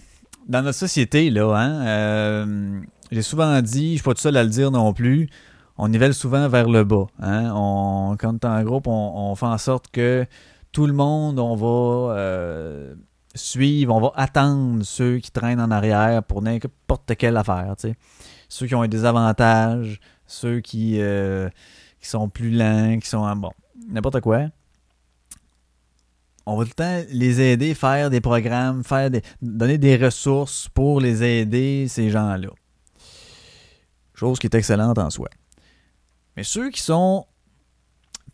[0.47, 2.81] dans notre société, là, hein, euh,
[3.11, 5.29] j'ai souvent dit, je suis pas tout seul à le dire non plus,
[5.77, 7.07] on nivelle souvent vers le bas.
[7.19, 7.51] Hein?
[7.53, 10.25] On, quand t'es en groupe, on, on fait en sorte que
[10.71, 12.95] tout le monde, on va euh,
[13.33, 17.75] suivre, on va attendre ceux qui traînent en arrière pour n'importe quelle affaire.
[18.49, 21.49] Ceux qui ont des avantages, ceux qui, euh,
[22.01, 23.33] qui sont plus lents, qui sont.
[23.35, 23.51] Bon,
[23.89, 24.47] n'importe quoi.
[26.45, 30.67] On va tout le temps les aider, faire des programmes, faire des, donner des ressources
[30.69, 32.49] pour les aider, ces gens-là.
[34.15, 35.29] Chose qui est excellente en soi.
[36.35, 37.25] Mais ceux qui sont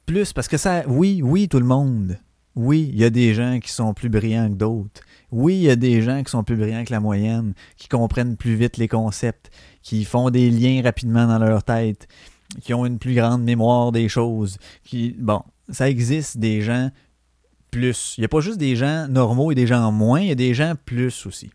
[0.06, 2.18] plus, parce que ça, oui, oui, tout le monde.
[2.56, 5.02] Oui, il y a des gens qui sont plus brillants que d'autres.
[5.32, 8.36] Oui, il y a des gens qui sont plus brillants que la moyenne, qui comprennent
[8.36, 9.50] plus vite les concepts,
[9.82, 12.08] qui font des liens rapidement dans leur tête,
[12.62, 14.58] qui ont une plus grande mémoire des choses.
[14.84, 16.92] Qui, bon, ça existe des gens
[17.72, 18.16] plus.
[18.18, 20.36] Il n'y a pas juste des gens normaux et des gens moins, il y a
[20.36, 21.50] des gens plus aussi.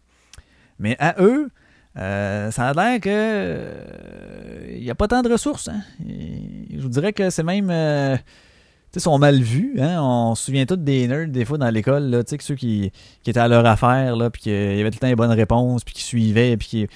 [0.78, 1.50] Mais à eux,
[1.98, 5.68] euh, ça a l'air que euh, il n'y a pas tant de ressources.
[5.68, 5.80] hein.
[6.08, 7.70] Je vous dirais que c'est même.
[7.70, 8.16] euh,
[8.92, 9.76] sais, sont mal vus.
[9.80, 10.00] Hein?
[10.00, 12.92] On se souvient tous des nerds, des fois, dans l'école, ceux qui,
[13.26, 15.94] étaient à leur affaire, puis qu'il y avait tout le temps les bonnes réponses, puis
[15.94, 16.86] qui suivaient, puis qui.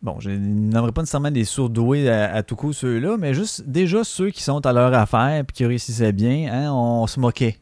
[0.00, 4.04] Bon, je n'aimerais pas nécessairement des sourdoués à, à tout coup, ceux-là, mais juste déjà
[4.04, 7.58] ceux qui sont à leur affaire, puis qui réussissaient bien, hein, on se moquait.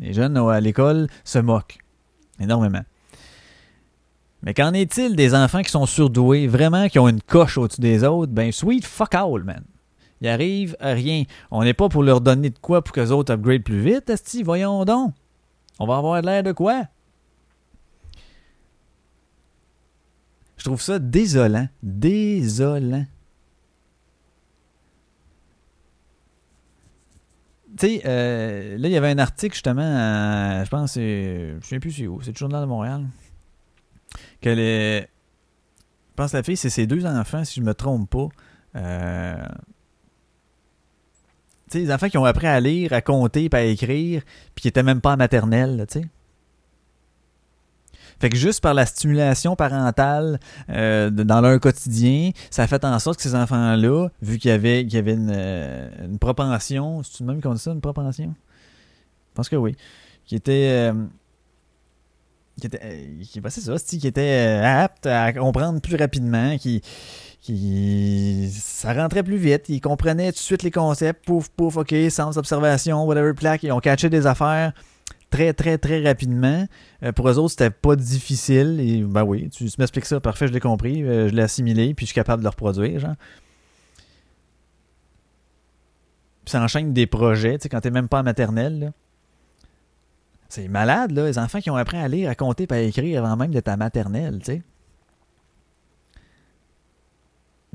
[0.00, 1.78] Les jeunes à l'école se moquent
[2.40, 2.82] énormément.
[4.44, 8.04] Mais qu'en est-il des enfants qui sont surdoués, vraiment, qui ont une coche au-dessus des
[8.04, 8.30] autres?
[8.30, 9.64] Ben, sweet fuck all, man.
[10.20, 11.24] Ils arrivent à rien.
[11.50, 14.10] On n'est pas pour leur donner de quoi pour que les autres upgrade plus vite,
[14.10, 15.14] Esti, voyons donc.
[15.78, 16.84] On va avoir l'air de quoi?
[20.58, 21.68] Je trouve ça désolant.
[21.82, 23.06] Désolant.
[27.76, 29.82] tu sais, euh, là, il y avait un article justement,
[30.62, 33.04] je pense, je ne sais plus c'est où, c'est le Journal de Montréal.
[34.44, 35.00] Que les.
[35.00, 38.28] Je pense que la fille, c'est ses deux enfants, si je me trompe pas.
[38.76, 39.46] Euh,
[41.70, 44.22] Tu sais, les enfants qui ont appris à lire, à compter, puis à écrire,
[44.54, 46.06] puis qui étaient même pas en maternelle, tu sais.
[48.20, 50.38] Fait que juste par la stimulation parentale
[50.68, 54.52] euh, dans leur quotidien, ça a fait en sorte que ces enfants-là, vu qu'il y
[54.52, 58.34] avait, une, euh, une propension, c'est-tu le même qu'on dit ça, une propension?
[59.30, 59.74] Je pense que oui.
[60.26, 60.92] Qui était...
[62.60, 62.80] qui était...
[62.82, 66.82] euh, qui, ça, qui était euh, apte à comprendre plus rapidement, qui...
[67.40, 71.94] qui ça rentrait plus vite, ils comprenaient tout de suite les concepts, pouf, pouf, ok,
[72.10, 74.72] sens d'observation, whatever, plaque, ils ont catché des affaires
[75.30, 76.66] très, très, très rapidement.
[77.02, 78.78] Euh, pour eux autres, c'était pas difficile.
[78.80, 81.00] Et ben oui, tu m'expliques ça, parfait, je l'ai compris.
[81.00, 83.16] je l'ai assimilé, puis je suis capable de le reproduire, genre.
[86.44, 88.92] Puis ça enchaîne des projets, tu sais, quand t'es même pas en maternelle, là.
[90.48, 93.36] C'est malade, là, les enfants qui ont appris à lire, à compter, à écrire avant
[93.36, 94.62] même d'être à maternelle, tu sais.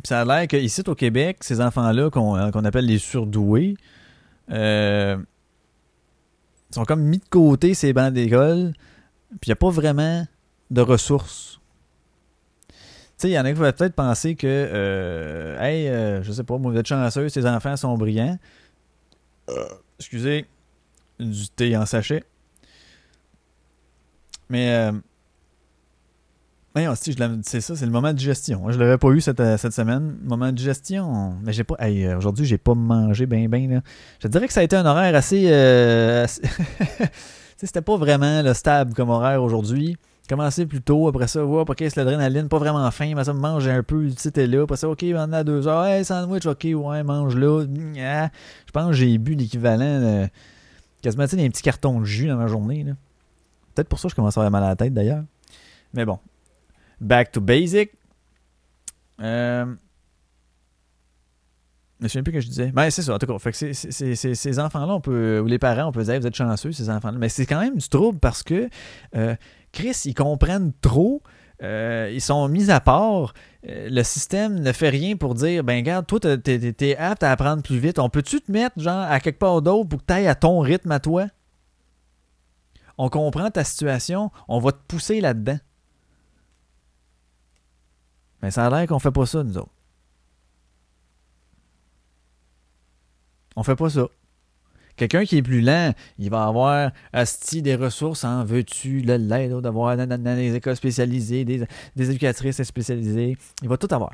[0.02, 3.76] Puis ça a l'air qu'ici, au Québec, ces enfants-là, qu'on euh, qu'on appelle les surdoués,
[4.50, 5.18] euh,
[6.72, 8.74] sont comme mis de côté ces bancs d'école,
[9.42, 10.26] puis il n'y a pas vraiment
[10.72, 11.60] de ressources.
[12.70, 12.76] Tu
[13.18, 16.44] sais, il y en a qui vont peut-être penser que, euh, hey, euh, je sais
[16.44, 18.40] pas, vous êtes chanceux, ces enfants sont brillants.
[19.50, 19.66] Euh,
[20.00, 20.46] excusez,
[21.20, 22.24] du thé en sachet.
[24.50, 24.92] Mais, euh,
[26.96, 28.70] si, c'est ça, c'est le moment de digestion.
[28.70, 30.18] Je l'avais pas eu cette, euh, cette semaine.
[30.24, 31.34] Moment de digestion.
[31.44, 33.82] Mais j'ai pas, hey, euh, aujourd'hui, j'ai pas mangé ben, là.
[34.22, 35.46] Je dirais que ça a été un horaire assez.
[35.52, 36.26] euh,
[37.58, 39.98] c'était pas vraiment là, stable comme horaire aujourd'hui.
[40.30, 43.40] Commencer plus tôt, après ça, hop, ok, c'est l'adrénaline, pas vraiment faim, mais ça me
[43.40, 46.68] mange un peu, t'es là, après ça, ok, on a deux heures, hey, sandwich, ok,
[46.72, 47.66] ouais, mange là.
[47.66, 50.30] Je pense que j'ai bu l'équivalent,
[51.02, 52.92] quasiment, tu sais, un petit carton de jus dans ma journée, là.
[53.80, 55.24] Peut-être pour ça que je commence à avoir mal à la tête, d'ailleurs.
[55.94, 56.20] Mais bon.
[57.00, 57.92] Back to basic.
[59.22, 59.74] Euh,
[62.00, 62.72] je me souviens plus que je disais.
[62.74, 63.52] Ben, c'est ça, en tout cas.
[63.54, 67.18] Ces enfants-là, on peut, ou les parents, on peut dire, vous êtes chanceux, ces enfants-là.
[67.18, 68.68] Mais c'est quand même du trouble parce que
[69.16, 69.34] euh,
[69.72, 71.22] Chris, ils comprennent trop.
[71.64, 73.34] euh, ils sont mis à part.
[73.70, 77.32] euh, le système ne fait rien pour dire, ben, regarde, toi, t'es- t'es apte à
[77.32, 77.98] apprendre plus vite.
[77.98, 80.60] On peut-tu te mettre, genre, à quelque part d'autre pour que tu ailles à ton
[80.60, 81.28] rythme à toi?
[83.02, 85.58] On comprend ta situation, on va te pousser là-dedans.
[88.42, 89.72] Mais ça a l'air qu'on fait pas ça, nous autres.
[93.56, 94.06] On fait pas ça.
[94.98, 99.54] Quelqu'un qui est plus lent, il va avoir asti des ressources en veux-tu, le l'aide
[99.62, 103.38] d'avoir des écoles spécialisées, des, éducatrices spécialisées?
[103.62, 104.12] Il va tout avoir.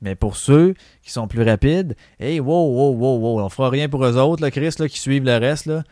[0.00, 3.88] Mais pour ceux qui sont plus rapides, hey, wow, wow, wow, wow, on fera rien
[3.88, 5.82] pour eux autres, là, Chris, qui suivent le reste, là.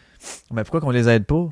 [0.52, 1.48] Mais pourquoi qu'on les aide pas?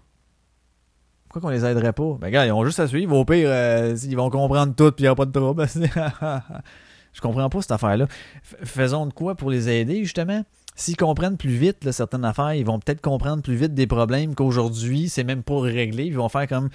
[1.28, 2.16] Pourquoi qu'on les aiderait pas?
[2.20, 3.14] Ben, gars, ils ont juste à suivre.
[3.14, 5.66] Au pire, euh, ils vont comprendre tout, puis il n'y a pas de trouble.
[7.12, 8.06] Je comprends pas cette affaire-là.
[8.42, 10.44] Faisons de quoi pour les aider, justement?
[10.74, 15.08] S'ils comprennent plus vite certaines affaires, ils vont peut-être comprendre plus vite des problèmes qu'aujourd'hui,
[15.08, 16.04] c'est même pas réglé.
[16.04, 16.70] Ils vont faire comme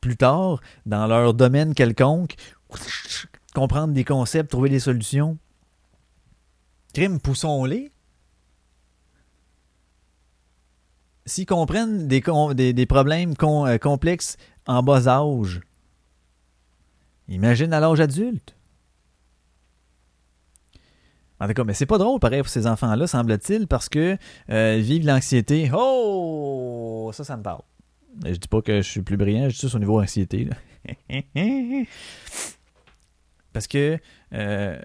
[0.00, 2.34] plus tard, dans leur domaine quelconque,
[3.54, 5.38] comprendre des concepts, trouver des solutions.
[6.92, 7.90] Crime, poussons-les.
[11.26, 12.22] S'ils comprennent des,
[12.72, 15.60] des, problèmes euh, complexes en bas âge,
[17.28, 18.54] imagine à l'âge adulte.
[21.40, 24.16] En tout cas, mais c'est pas drôle, pareil, pour ces enfants-là, semble-t-il, parce que
[24.50, 25.70] euh, vivent l'anxiété.
[25.74, 27.10] Oh!
[27.12, 27.62] Ça, ça me parle.
[28.24, 30.48] Je dis pas que je suis plus brillant, je dis ça au niveau anxiété.
[33.52, 33.98] parce que,
[34.32, 34.78] euh,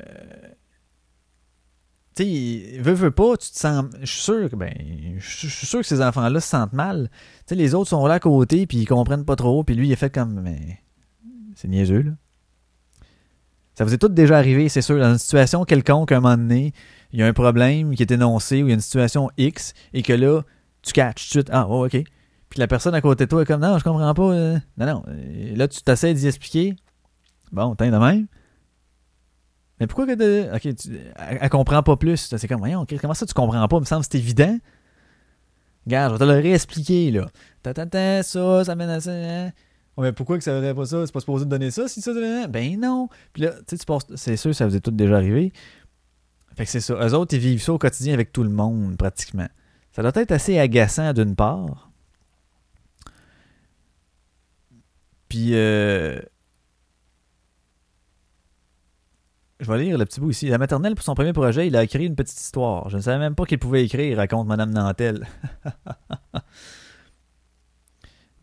[2.16, 3.86] tu sais, veux, veux pas, tu te sens.
[4.02, 4.74] Je suis sûr que, ben,
[5.18, 7.10] je suis sûr que ces enfants-là se sentent mal.
[7.12, 9.88] Tu sais, les autres sont là à côté, puis ils comprennent pas trop, puis lui,
[9.88, 10.42] il est fait comme.
[10.42, 10.80] Mais.
[11.56, 12.12] C'est niaiseux, là.
[13.76, 16.38] Ça vous est tout déjà arrivé, c'est sûr, dans une situation quelconque, à un moment
[16.38, 16.74] donné,
[17.14, 19.74] il y a un problème qui est énoncé ou il y a une situation X
[19.94, 20.42] et que là,
[20.82, 21.50] tu catches tout de suite.
[21.52, 21.92] Ah, oh, OK.
[21.92, 24.34] Puis la personne à côté de toi est comme Non, je comprends pas.
[24.34, 24.60] euh.
[24.78, 25.04] Non, non.
[25.34, 26.76] Et là, tu t'essaies d'y expliquer.
[27.52, 28.28] Bon, t'es de même.
[29.82, 30.56] Mais pourquoi que.
[30.56, 31.00] Ok, tu...
[31.18, 32.18] elle, comprend pas plus.
[32.38, 33.78] C'est comme, voyons, comment ça tu comprends pas?
[33.78, 34.56] Il me semble que c'est évident.
[35.88, 37.26] Regarde, je vais te le réexpliquer, là.
[37.64, 39.12] Ta, ta, ta, ça, ça mène à ça.
[39.12, 39.52] hein.
[39.98, 41.04] Oh, mais pourquoi que ça ferait pas ça?
[41.08, 42.14] C'est pas supposé te donner ça si ça.
[42.14, 43.10] ça- Ben non.
[43.34, 44.06] Puis là, tu sais, tu penses.
[44.16, 45.52] C'est sûr, ça vous est tout déjà arrivé.
[46.56, 46.94] Fait que c'est ça.
[46.94, 49.48] Eux autres, ils vivent ça au quotidien avec tout le monde, pratiquement.
[49.94, 51.90] Ça doit être assez agaçant d'une part.
[55.28, 56.20] Puis, euh,
[59.62, 60.48] Je vais lire le petit bout ici.
[60.48, 62.90] La maternelle, pour son premier projet, il a écrit une petite histoire.
[62.90, 65.28] Je ne savais même pas qu'il pouvait écrire, raconte Madame Nantel.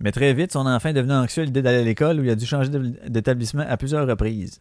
[0.00, 2.30] Mais très vite, son enfant est devenu anxieux à l'idée d'aller à l'école où il
[2.30, 2.70] a dû changer
[3.08, 4.60] d'établissement à plusieurs reprises.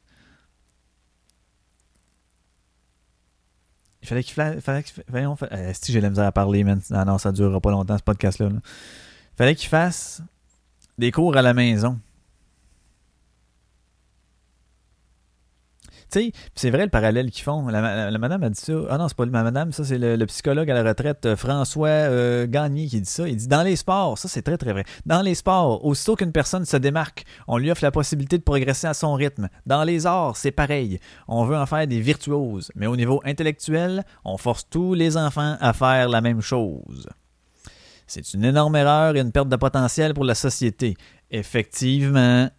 [4.01, 6.63] Il fallait qu'il fallait, fallait qu'il voyons, fa- euh, si j'ai la misère à parler,
[6.63, 6.81] man.
[6.91, 8.49] Ah non, ça durera pas longtemps ce podcast-là.
[8.49, 8.55] là.
[8.63, 10.23] Il fallait qu'il fasse
[10.97, 11.99] des cours à la maison.
[16.09, 17.67] Sais, c'est vrai le parallèle qu'ils font.
[17.67, 18.73] La, madame a dit ça.
[18.89, 21.87] Ah non, c'est pas ma madame, ça c'est le, psychologue à la retraite, euh, François
[21.87, 23.27] euh, qui dit ça.
[23.27, 24.83] Il dit dans les sports, ça c'est très très vrai.
[25.05, 28.87] Dans les sports, aussitôt qu'une personne se démarque, on lui offre la possibilité de progresser
[28.87, 29.49] à son rythme.
[29.65, 30.99] Dans les arts, c'est pareil.
[31.27, 32.71] On veut en faire des virtuoses.
[32.75, 37.07] Mais au niveau intellectuel, on force tous les enfants à faire la même chose.
[38.07, 40.95] C'est une énorme erreur et une perte de potentiel pour la société.
[41.29, 42.49] Effectivement.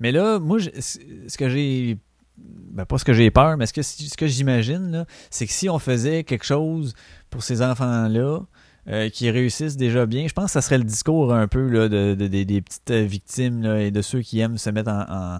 [0.00, 1.98] Mais là, moi, ce que j'ai.
[2.38, 5.70] Ben, pas ce que j'ai peur, mais ce que, ce que j'imagine, c'est que si
[5.70, 6.92] on faisait quelque chose
[7.30, 8.40] pour ces enfants-là,
[8.88, 11.88] euh, qui réussissent déjà bien, je pense que ça serait le discours un peu là,
[11.88, 15.38] de, de- des- petites euh, victimes et de ceux qui aiment se mettre en-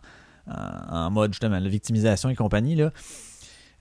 [0.48, 2.76] en mode justement la victimisation et compagnie.
[2.76, 2.92] Là.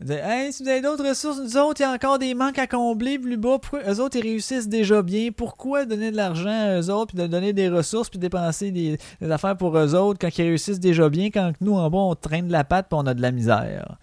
[0.02, 2.68] Hey, si vous avez d'autres ressources, nous autres, il y a encore des manques à
[2.68, 3.60] combler plus bas.
[3.88, 5.32] Eux autres, ils réussissent déjà bien?
[5.32, 9.00] Pourquoi donner de l'argent à eux autres, puis donner des ressources, puis dépenser des,
[9.32, 12.48] affaires pour eux autres quand ils réussissent déjà bien, quand nous, en bas, on traîne
[12.48, 13.98] de la patte, puis on a de la misère?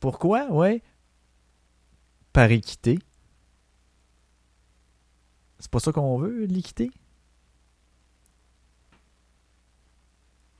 [0.00, 0.46] Pourquoi?
[0.50, 0.82] Ouais.
[2.34, 2.98] Par équité.
[5.58, 6.90] C'est pas ça qu'on veut, l'équité?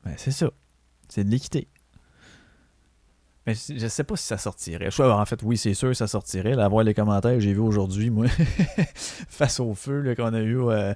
[0.02, 0.50] Ben, c'est ça.
[1.10, 1.68] C'est de l'équité.
[3.48, 4.90] Mais je sais pas si ça sortirait.
[5.00, 6.54] En fait, oui, c'est sûr, ça sortirait.
[6.54, 8.26] Là, voir les commentaires que j'ai vus aujourd'hui, moi,
[9.30, 10.60] face au feu qu'on a eu.
[10.60, 10.92] Euh,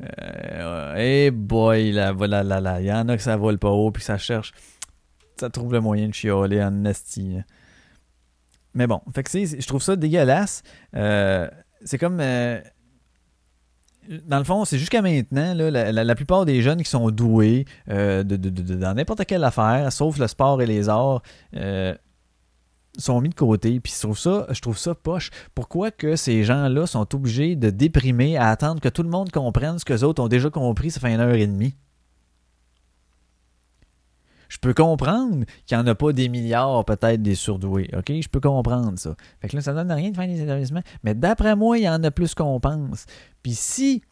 [0.00, 2.80] euh, hey boy, là, voilà, là, là.
[2.80, 4.54] Il y en a que ça vole pas haut, puis ça cherche.
[5.38, 7.36] Ça trouve le moyen de chialer en nasty.
[8.72, 10.62] Mais bon, fait que je trouve ça dégueulasse.
[10.96, 11.50] Euh,
[11.84, 12.18] c'est comme.
[12.18, 12.62] euh,
[14.26, 18.94] dans le fond, c'est jusqu'à maintenant, la, plupart des jeunes qui sont doués euh, dans
[18.94, 21.22] n'importe quelle affaire, sauf le sport et les arts,
[21.56, 21.94] euh,
[22.98, 23.80] sont mis de côté.
[23.80, 25.30] Puis je trouve ça, je trouve ça poche.
[25.54, 29.78] Pourquoi que ces gens-là sont obligés de déprimer à attendre que tout le monde comprenne
[29.78, 31.74] ce que les autres ont déjà compris, ça fait une heure et demie?
[34.48, 37.90] Je peux comprendre qu'il n'y en a pas des milliards, peut-être, des surdoués.
[37.96, 38.12] OK?
[38.20, 39.14] Je peux comprendre ça.
[39.40, 40.82] Fait que là, ça donne rien de faire des établissements.
[41.02, 43.06] Mais d'après moi, il y en a plus qu'on pense.
[43.42, 44.02] Puis si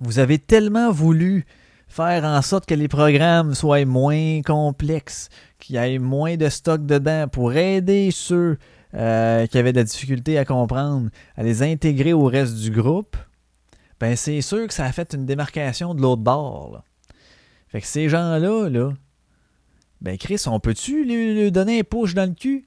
[0.00, 1.46] vous avez tellement voulu
[1.88, 6.84] faire en sorte que les programmes soient moins complexes, qu'il y ait moins de stock
[6.84, 8.58] dedans pour aider ceux
[8.94, 13.16] euh, qui avaient de la difficulté à comprendre, à les intégrer au reste du groupe,
[14.00, 16.82] ben c'est sûr que ça a fait une démarcation de l'autre bord.
[17.68, 18.92] Fait que ces gens-là, là,
[20.00, 22.64] ben Chris, on peut-tu lui, donner un push dans le cul?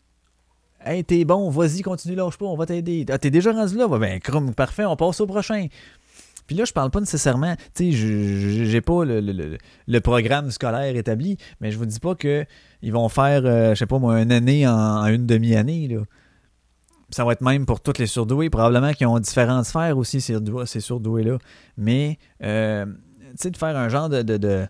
[0.83, 3.05] Hey, t'es bon, vas-y, continue, lâche pas, on va t'aider.
[3.09, 3.87] Ah, t'es déjà rendu là?
[3.87, 5.67] Ben, crum, parfait, on passe au prochain.
[6.47, 11.69] Puis là, je parle pas nécessairement, tu sais, j'ai pas le, programme scolaire établi, mais
[11.69, 12.43] je vous dis pas que
[12.81, 15.99] ils vont faire, euh, je sais pas moi, une année en, une demi-année, là.
[17.11, 20.37] Ça va être même pour toutes les surdoués, probablement qu'ils ont différentes sphères aussi, ces,
[20.65, 21.37] ces surdoués-là.
[21.77, 24.67] Mais, euh, tu sais, de faire un genre de-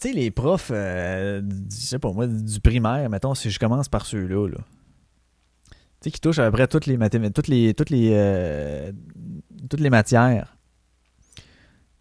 [0.00, 4.48] tu sais, les profs, euh, je moi, du primaire, mettons, si je commence par ceux-là,
[4.48, 4.58] là.
[6.00, 8.92] Tu sais, qui touchent à peu près toutes les mathématiques, toutes les, toutes les, euh,
[9.68, 10.56] toutes matières.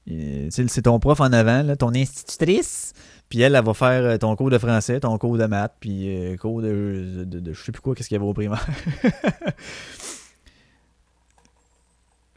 [0.08, 2.94] C'est ton prof en avant, ton institutrice,
[3.28, 6.16] puis elle, elle va faire euh, ton cours de français, ton cours de maths, puis
[6.16, 8.66] euh, cours de, de, de- je sais plus quoi, qu'est-ce qu'il y avait au primaire.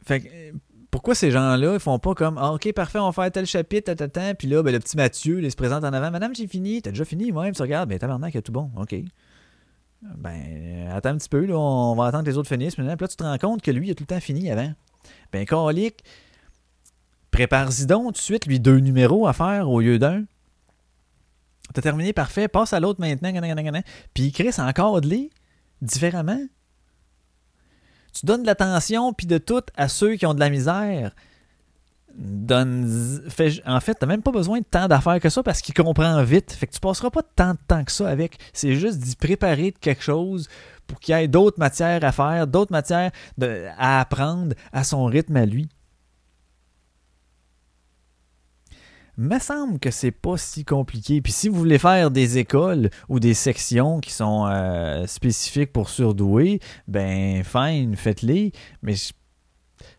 [0.05, 0.27] fait que,
[0.93, 3.91] pourquoi ces gens-là, ils font pas comme Ah, ok, parfait, on va faire tel chapitre,
[3.93, 6.45] ta, ta, puis là, ben, le petit Mathieu, il se présente en avant Madame, j'ai
[6.45, 8.93] fini, t'as déjà fini, moi, puis tu regardes, ben, tabarnak, il tout bon, ok.
[10.03, 12.95] Ben, attends un petit peu, là, on va attendre que les autres finissent, puis là,
[12.95, 14.71] tu te rends compte que lui, il a tout le temps fini avant.
[15.31, 16.03] Ben, calique,
[17.31, 20.25] prépare-y donc tout de suite, lui, deux numéros à faire au lieu d'un.
[21.73, 23.81] T'as terminé, parfait, passe à l'autre maintenant,
[24.13, 25.31] puis Chris, encore de les
[25.81, 26.39] différemment.
[28.13, 31.11] Tu donnes de l'attention puis de tout à ceux qui ont de la misère.
[32.15, 35.73] Donne, fais- en fait, t'as même pas besoin de tant d'affaires que ça parce qu'il
[35.73, 36.51] comprend vite.
[36.51, 38.37] Fait que tu passeras pas tant de temps que ça avec.
[38.53, 40.47] C'est juste d'y préparer quelque chose
[40.85, 43.09] pour qu'il y ait d'autres matières à faire, d'autres matières
[43.41, 45.67] à apprendre à son rythme à lui.
[49.17, 51.21] Me semble que c'est pas si compliqué.
[51.21, 55.89] Puis si vous voulez faire des écoles ou des sections qui sont euh, spécifiques pour
[55.89, 58.51] surdoués, ben fine, faites-les.
[58.81, 59.11] Mais je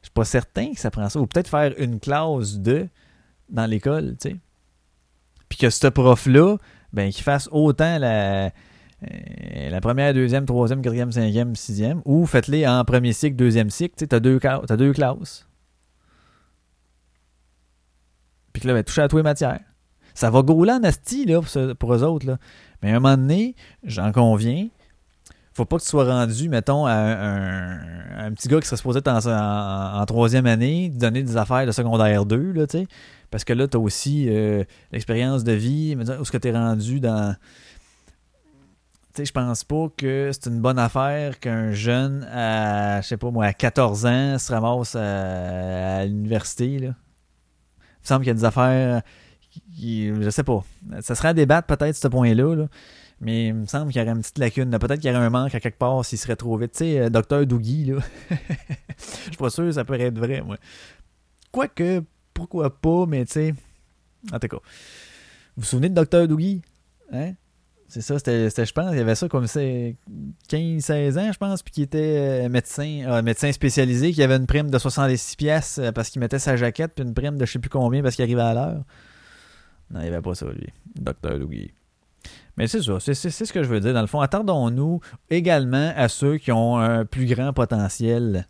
[0.03, 1.21] je suis pas certain que ça prend ça.
[1.21, 2.89] Ou peut-être faire une classe de
[3.49, 4.37] dans l'école, tu sais.
[5.49, 6.57] puis que ce prof-là,
[6.93, 12.85] ben, qu'il fasse autant la, euh, première, deuxième, troisième, quatrième, cinquième, sixième, ou faites-les en
[12.85, 15.47] premier cycle, deuxième cycle, tu t'as deux classes.
[18.55, 19.61] Puis que là, ben, toucher à tous les matières.
[20.15, 22.39] Ça va grouler en asti, là, pour, ce- pour eux autres, là.
[22.83, 24.69] Mais à un moment donné, j'en conviens,
[25.53, 29.09] faut pas que tu sois rendu, mettons, à un, petit gars qui serait supposé être
[29.09, 32.87] en, troisième année, donner des affaires de secondaire 2, là, tu sais.
[33.31, 36.53] Parce que là, tu as aussi euh, l'expérience de vie, où est-ce que tu es
[36.53, 37.35] rendu dans.
[39.15, 43.17] Tu sais, je pense pas que c'est une bonne affaire qu'un jeune à, je sais
[43.17, 46.95] pas moi, à 14 ans se ramasse à, à l'université, là.
[48.05, 49.03] Il me semble qu'il y a des affaires
[49.51, 50.63] qui, qui- je sais pas.
[51.01, 52.67] Ça serait à débattre peut-être ce point-là, là.
[53.21, 54.71] Mais il me semble qu'il y aurait une petite lacune.
[54.79, 56.73] Peut-être qu'il y aurait un manque à quelque part s'il serait trop vite.
[56.73, 57.99] Tu sais, euh, Docteur Doogie, là.
[58.99, 60.57] Je suis pas sûr ça pourrait être vrai, moi.
[61.51, 62.03] Quoique,
[62.35, 63.55] pourquoi pas, mais tu sais.
[64.33, 64.57] En tout cas.
[65.57, 66.61] Vous vous souvenez de Docteur Doogie?
[67.13, 67.33] Hein?
[67.95, 69.95] C'est ça, c'était, je pense, il y avait ça comme c'est
[70.51, 74.49] 15-16 ans, je pense, puis qui était euh, médecin, euh, médecin spécialisé, qui avait une
[74.49, 77.61] prime de 66 pièces parce qu'il mettait sa jaquette, puis une prime de je sais
[77.61, 78.83] plus combien parce qu'il arrivait à l'heure.
[79.93, 80.67] Non, il n'y avait pas ça, lui.
[80.97, 81.71] Docteur Doogie.
[82.57, 83.95] Mais c'est ça, c'est, ce que je veux dire.
[83.95, 84.99] Dans le fond, attardons-nous
[85.31, 88.49] également à ceux qui ont un plus grand potentiel.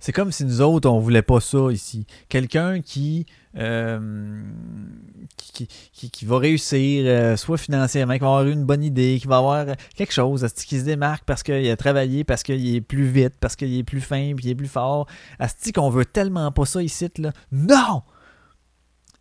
[0.00, 2.06] C'est comme si nous autres, on voulait pas ça ici.
[2.30, 3.26] Quelqu'un qui,
[3.56, 4.42] euh,
[5.36, 5.68] qui,
[6.10, 9.66] qui, va réussir, euh, soit financièrement, qui va avoir une bonne idée, qui va avoir
[9.94, 13.56] quelque chose, qui se démarque parce qu'il a travaillé, parce qu'il est plus vite, parce
[13.56, 15.06] qu'il est plus fin, puis il est plus fort?
[15.38, 17.32] Asti qu'on veut tellement pas ça ici, là?
[17.52, 18.02] Non!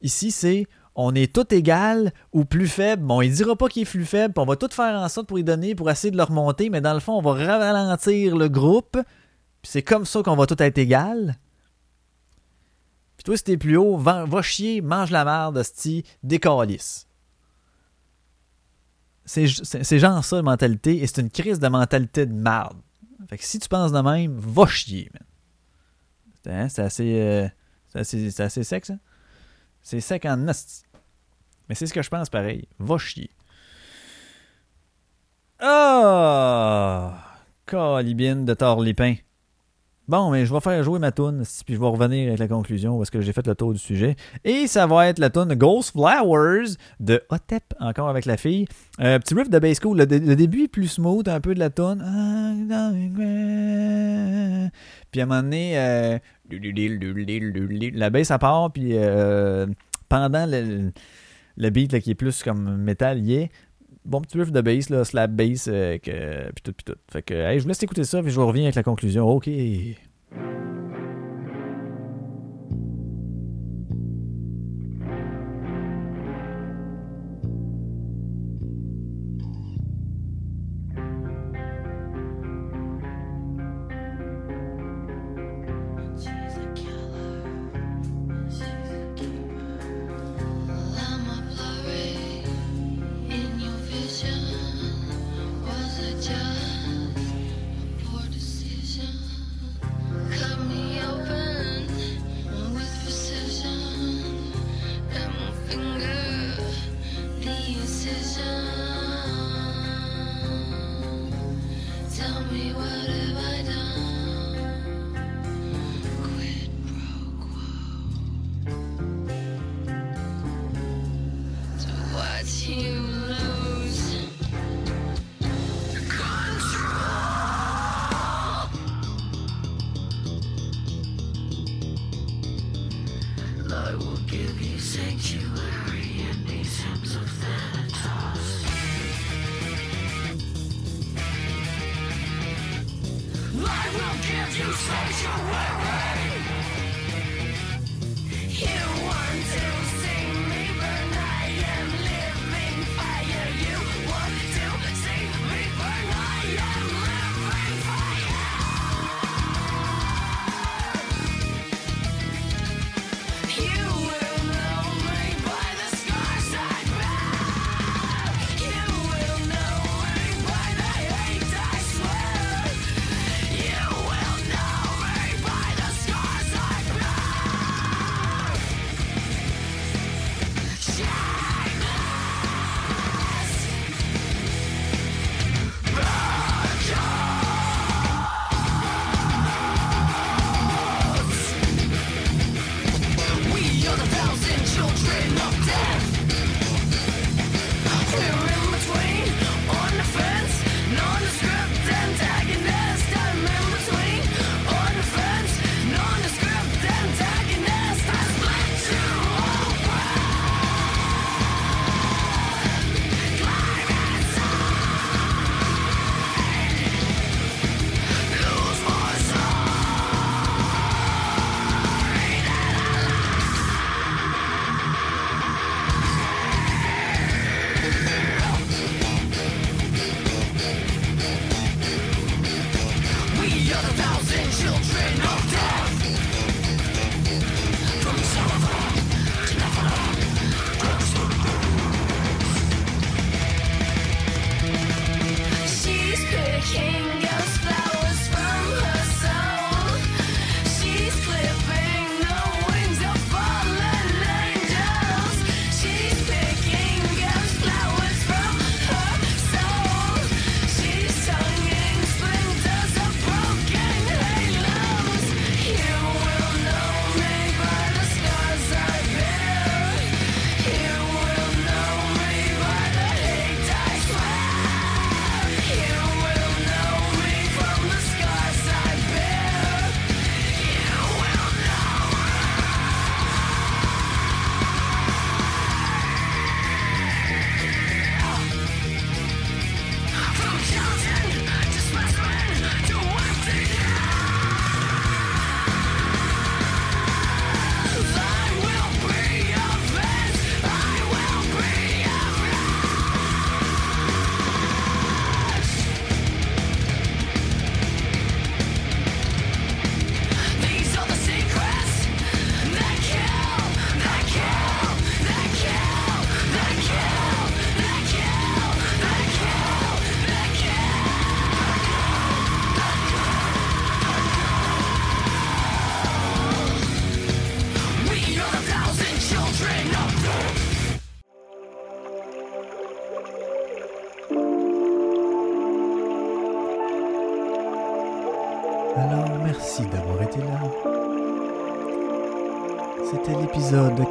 [0.02, 0.66] Ici, c'est
[0.96, 3.04] on est tout égal ou plus faible.
[3.04, 5.38] Bon, il dira pas qu'il est plus faible, on va tout faire en sorte pour
[5.38, 8.50] lui donner, pour essayer de le remonter, mais dans le fond, on va ralentir le
[8.50, 8.98] groupe,
[9.62, 11.38] puis c'est comme ça qu'on va tout être égal.
[13.18, 17.06] Puis toi, si t'es plus haut, va, chier, mange la merde, hostie, décalisse.
[19.26, 22.78] C'est genre ça, la mentalité, et c'est une crise de mentalité de merde.
[23.30, 25.24] Fait que si tu penses de même, va chier, man.
[26.44, 27.48] C'est hein, assez, euh,
[27.94, 28.96] assez, assez sec, ça.
[29.82, 30.84] C'est sec en asti.
[31.68, 32.68] Mais c'est ce que je pense pareil.
[32.80, 33.30] Va chier.
[35.60, 37.38] Ah!
[37.66, 39.16] Calibine de Torlipin.
[40.10, 42.98] Bon, mais je vais faire jouer ma toune, puis je vais revenir avec la conclusion
[42.98, 44.16] parce que j'ai fait le tour du sujet.
[44.44, 48.66] Et ça va être la toune Ghost Flowers de Otep, encore avec la fille.
[49.00, 50.00] Euh, petit riff de bass cool.
[50.00, 52.00] Le, dé- le début est plus smooth un peu de la toune.
[55.12, 56.18] Puis à un moment donné, euh,
[57.94, 59.68] la bass à part, puis euh,
[60.10, 63.22] pendant le, beat qui est plus comme métal,
[64.10, 66.96] bon petit riff de bass, là, slap bass, euh, puis tout, puis tout.
[67.12, 69.28] Fait que, hey, je vous laisse écouter ça, puis je vous reviens avec la conclusion.
[69.28, 69.50] OK.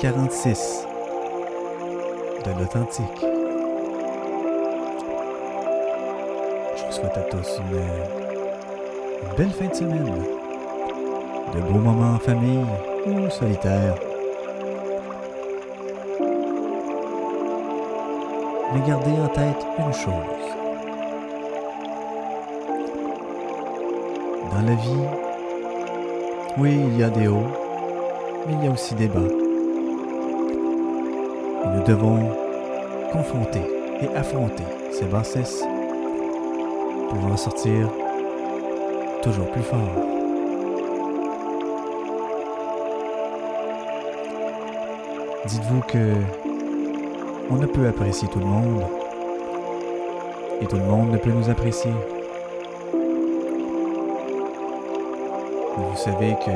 [0.09, 0.87] 46
[2.43, 3.05] de l'Authentique.
[6.77, 10.25] Je vous souhaite à tous une, belle fin de semaine.
[11.55, 12.65] De beaux moments en famille
[13.05, 13.97] ou solitaire.
[18.73, 20.47] Mais gardez en tête une chose.
[24.53, 25.07] Dans la vie,
[26.57, 27.53] oui, il y a des hauts,
[28.47, 29.48] mais il y a aussi des bas.
[31.89, 32.37] Devons
[33.13, 33.63] confronter
[34.03, 35.65] et affronter ces bassesses
[37.09, 37.89] pour en sortir
[39.23, 39.79] toujours plus fort.
[45.47, 46.13] Dites-vous que
[47.49, 48.85] on ne peut apprécier tout le monde
[50.61, 51.93] et tout le monde ne peut nous apprécier.
[55.75, 56.51] Vous savez que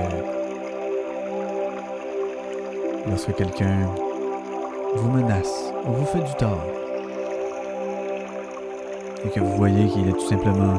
[3.08, 3.88] lorsque quelqu'un
[4.94, 6.64] vous menace ou vous fait du tort.
[9.24, 10.78] Et que vous voyez qu'il est tout simplement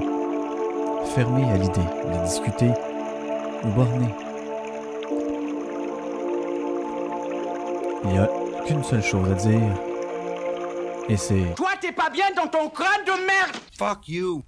[1.15, 2.71] fermé à l'idée de discuter
[3.63, 4.07] ou borné,
[8.03, 8.29] il n'y a
[8.65, 9.61] qu'une seule chose à dire
[11.09, 13.57] et c'est Toi, t'es pas bien dans ton crâne de merde.
[13.77, 14.43] Fuck you!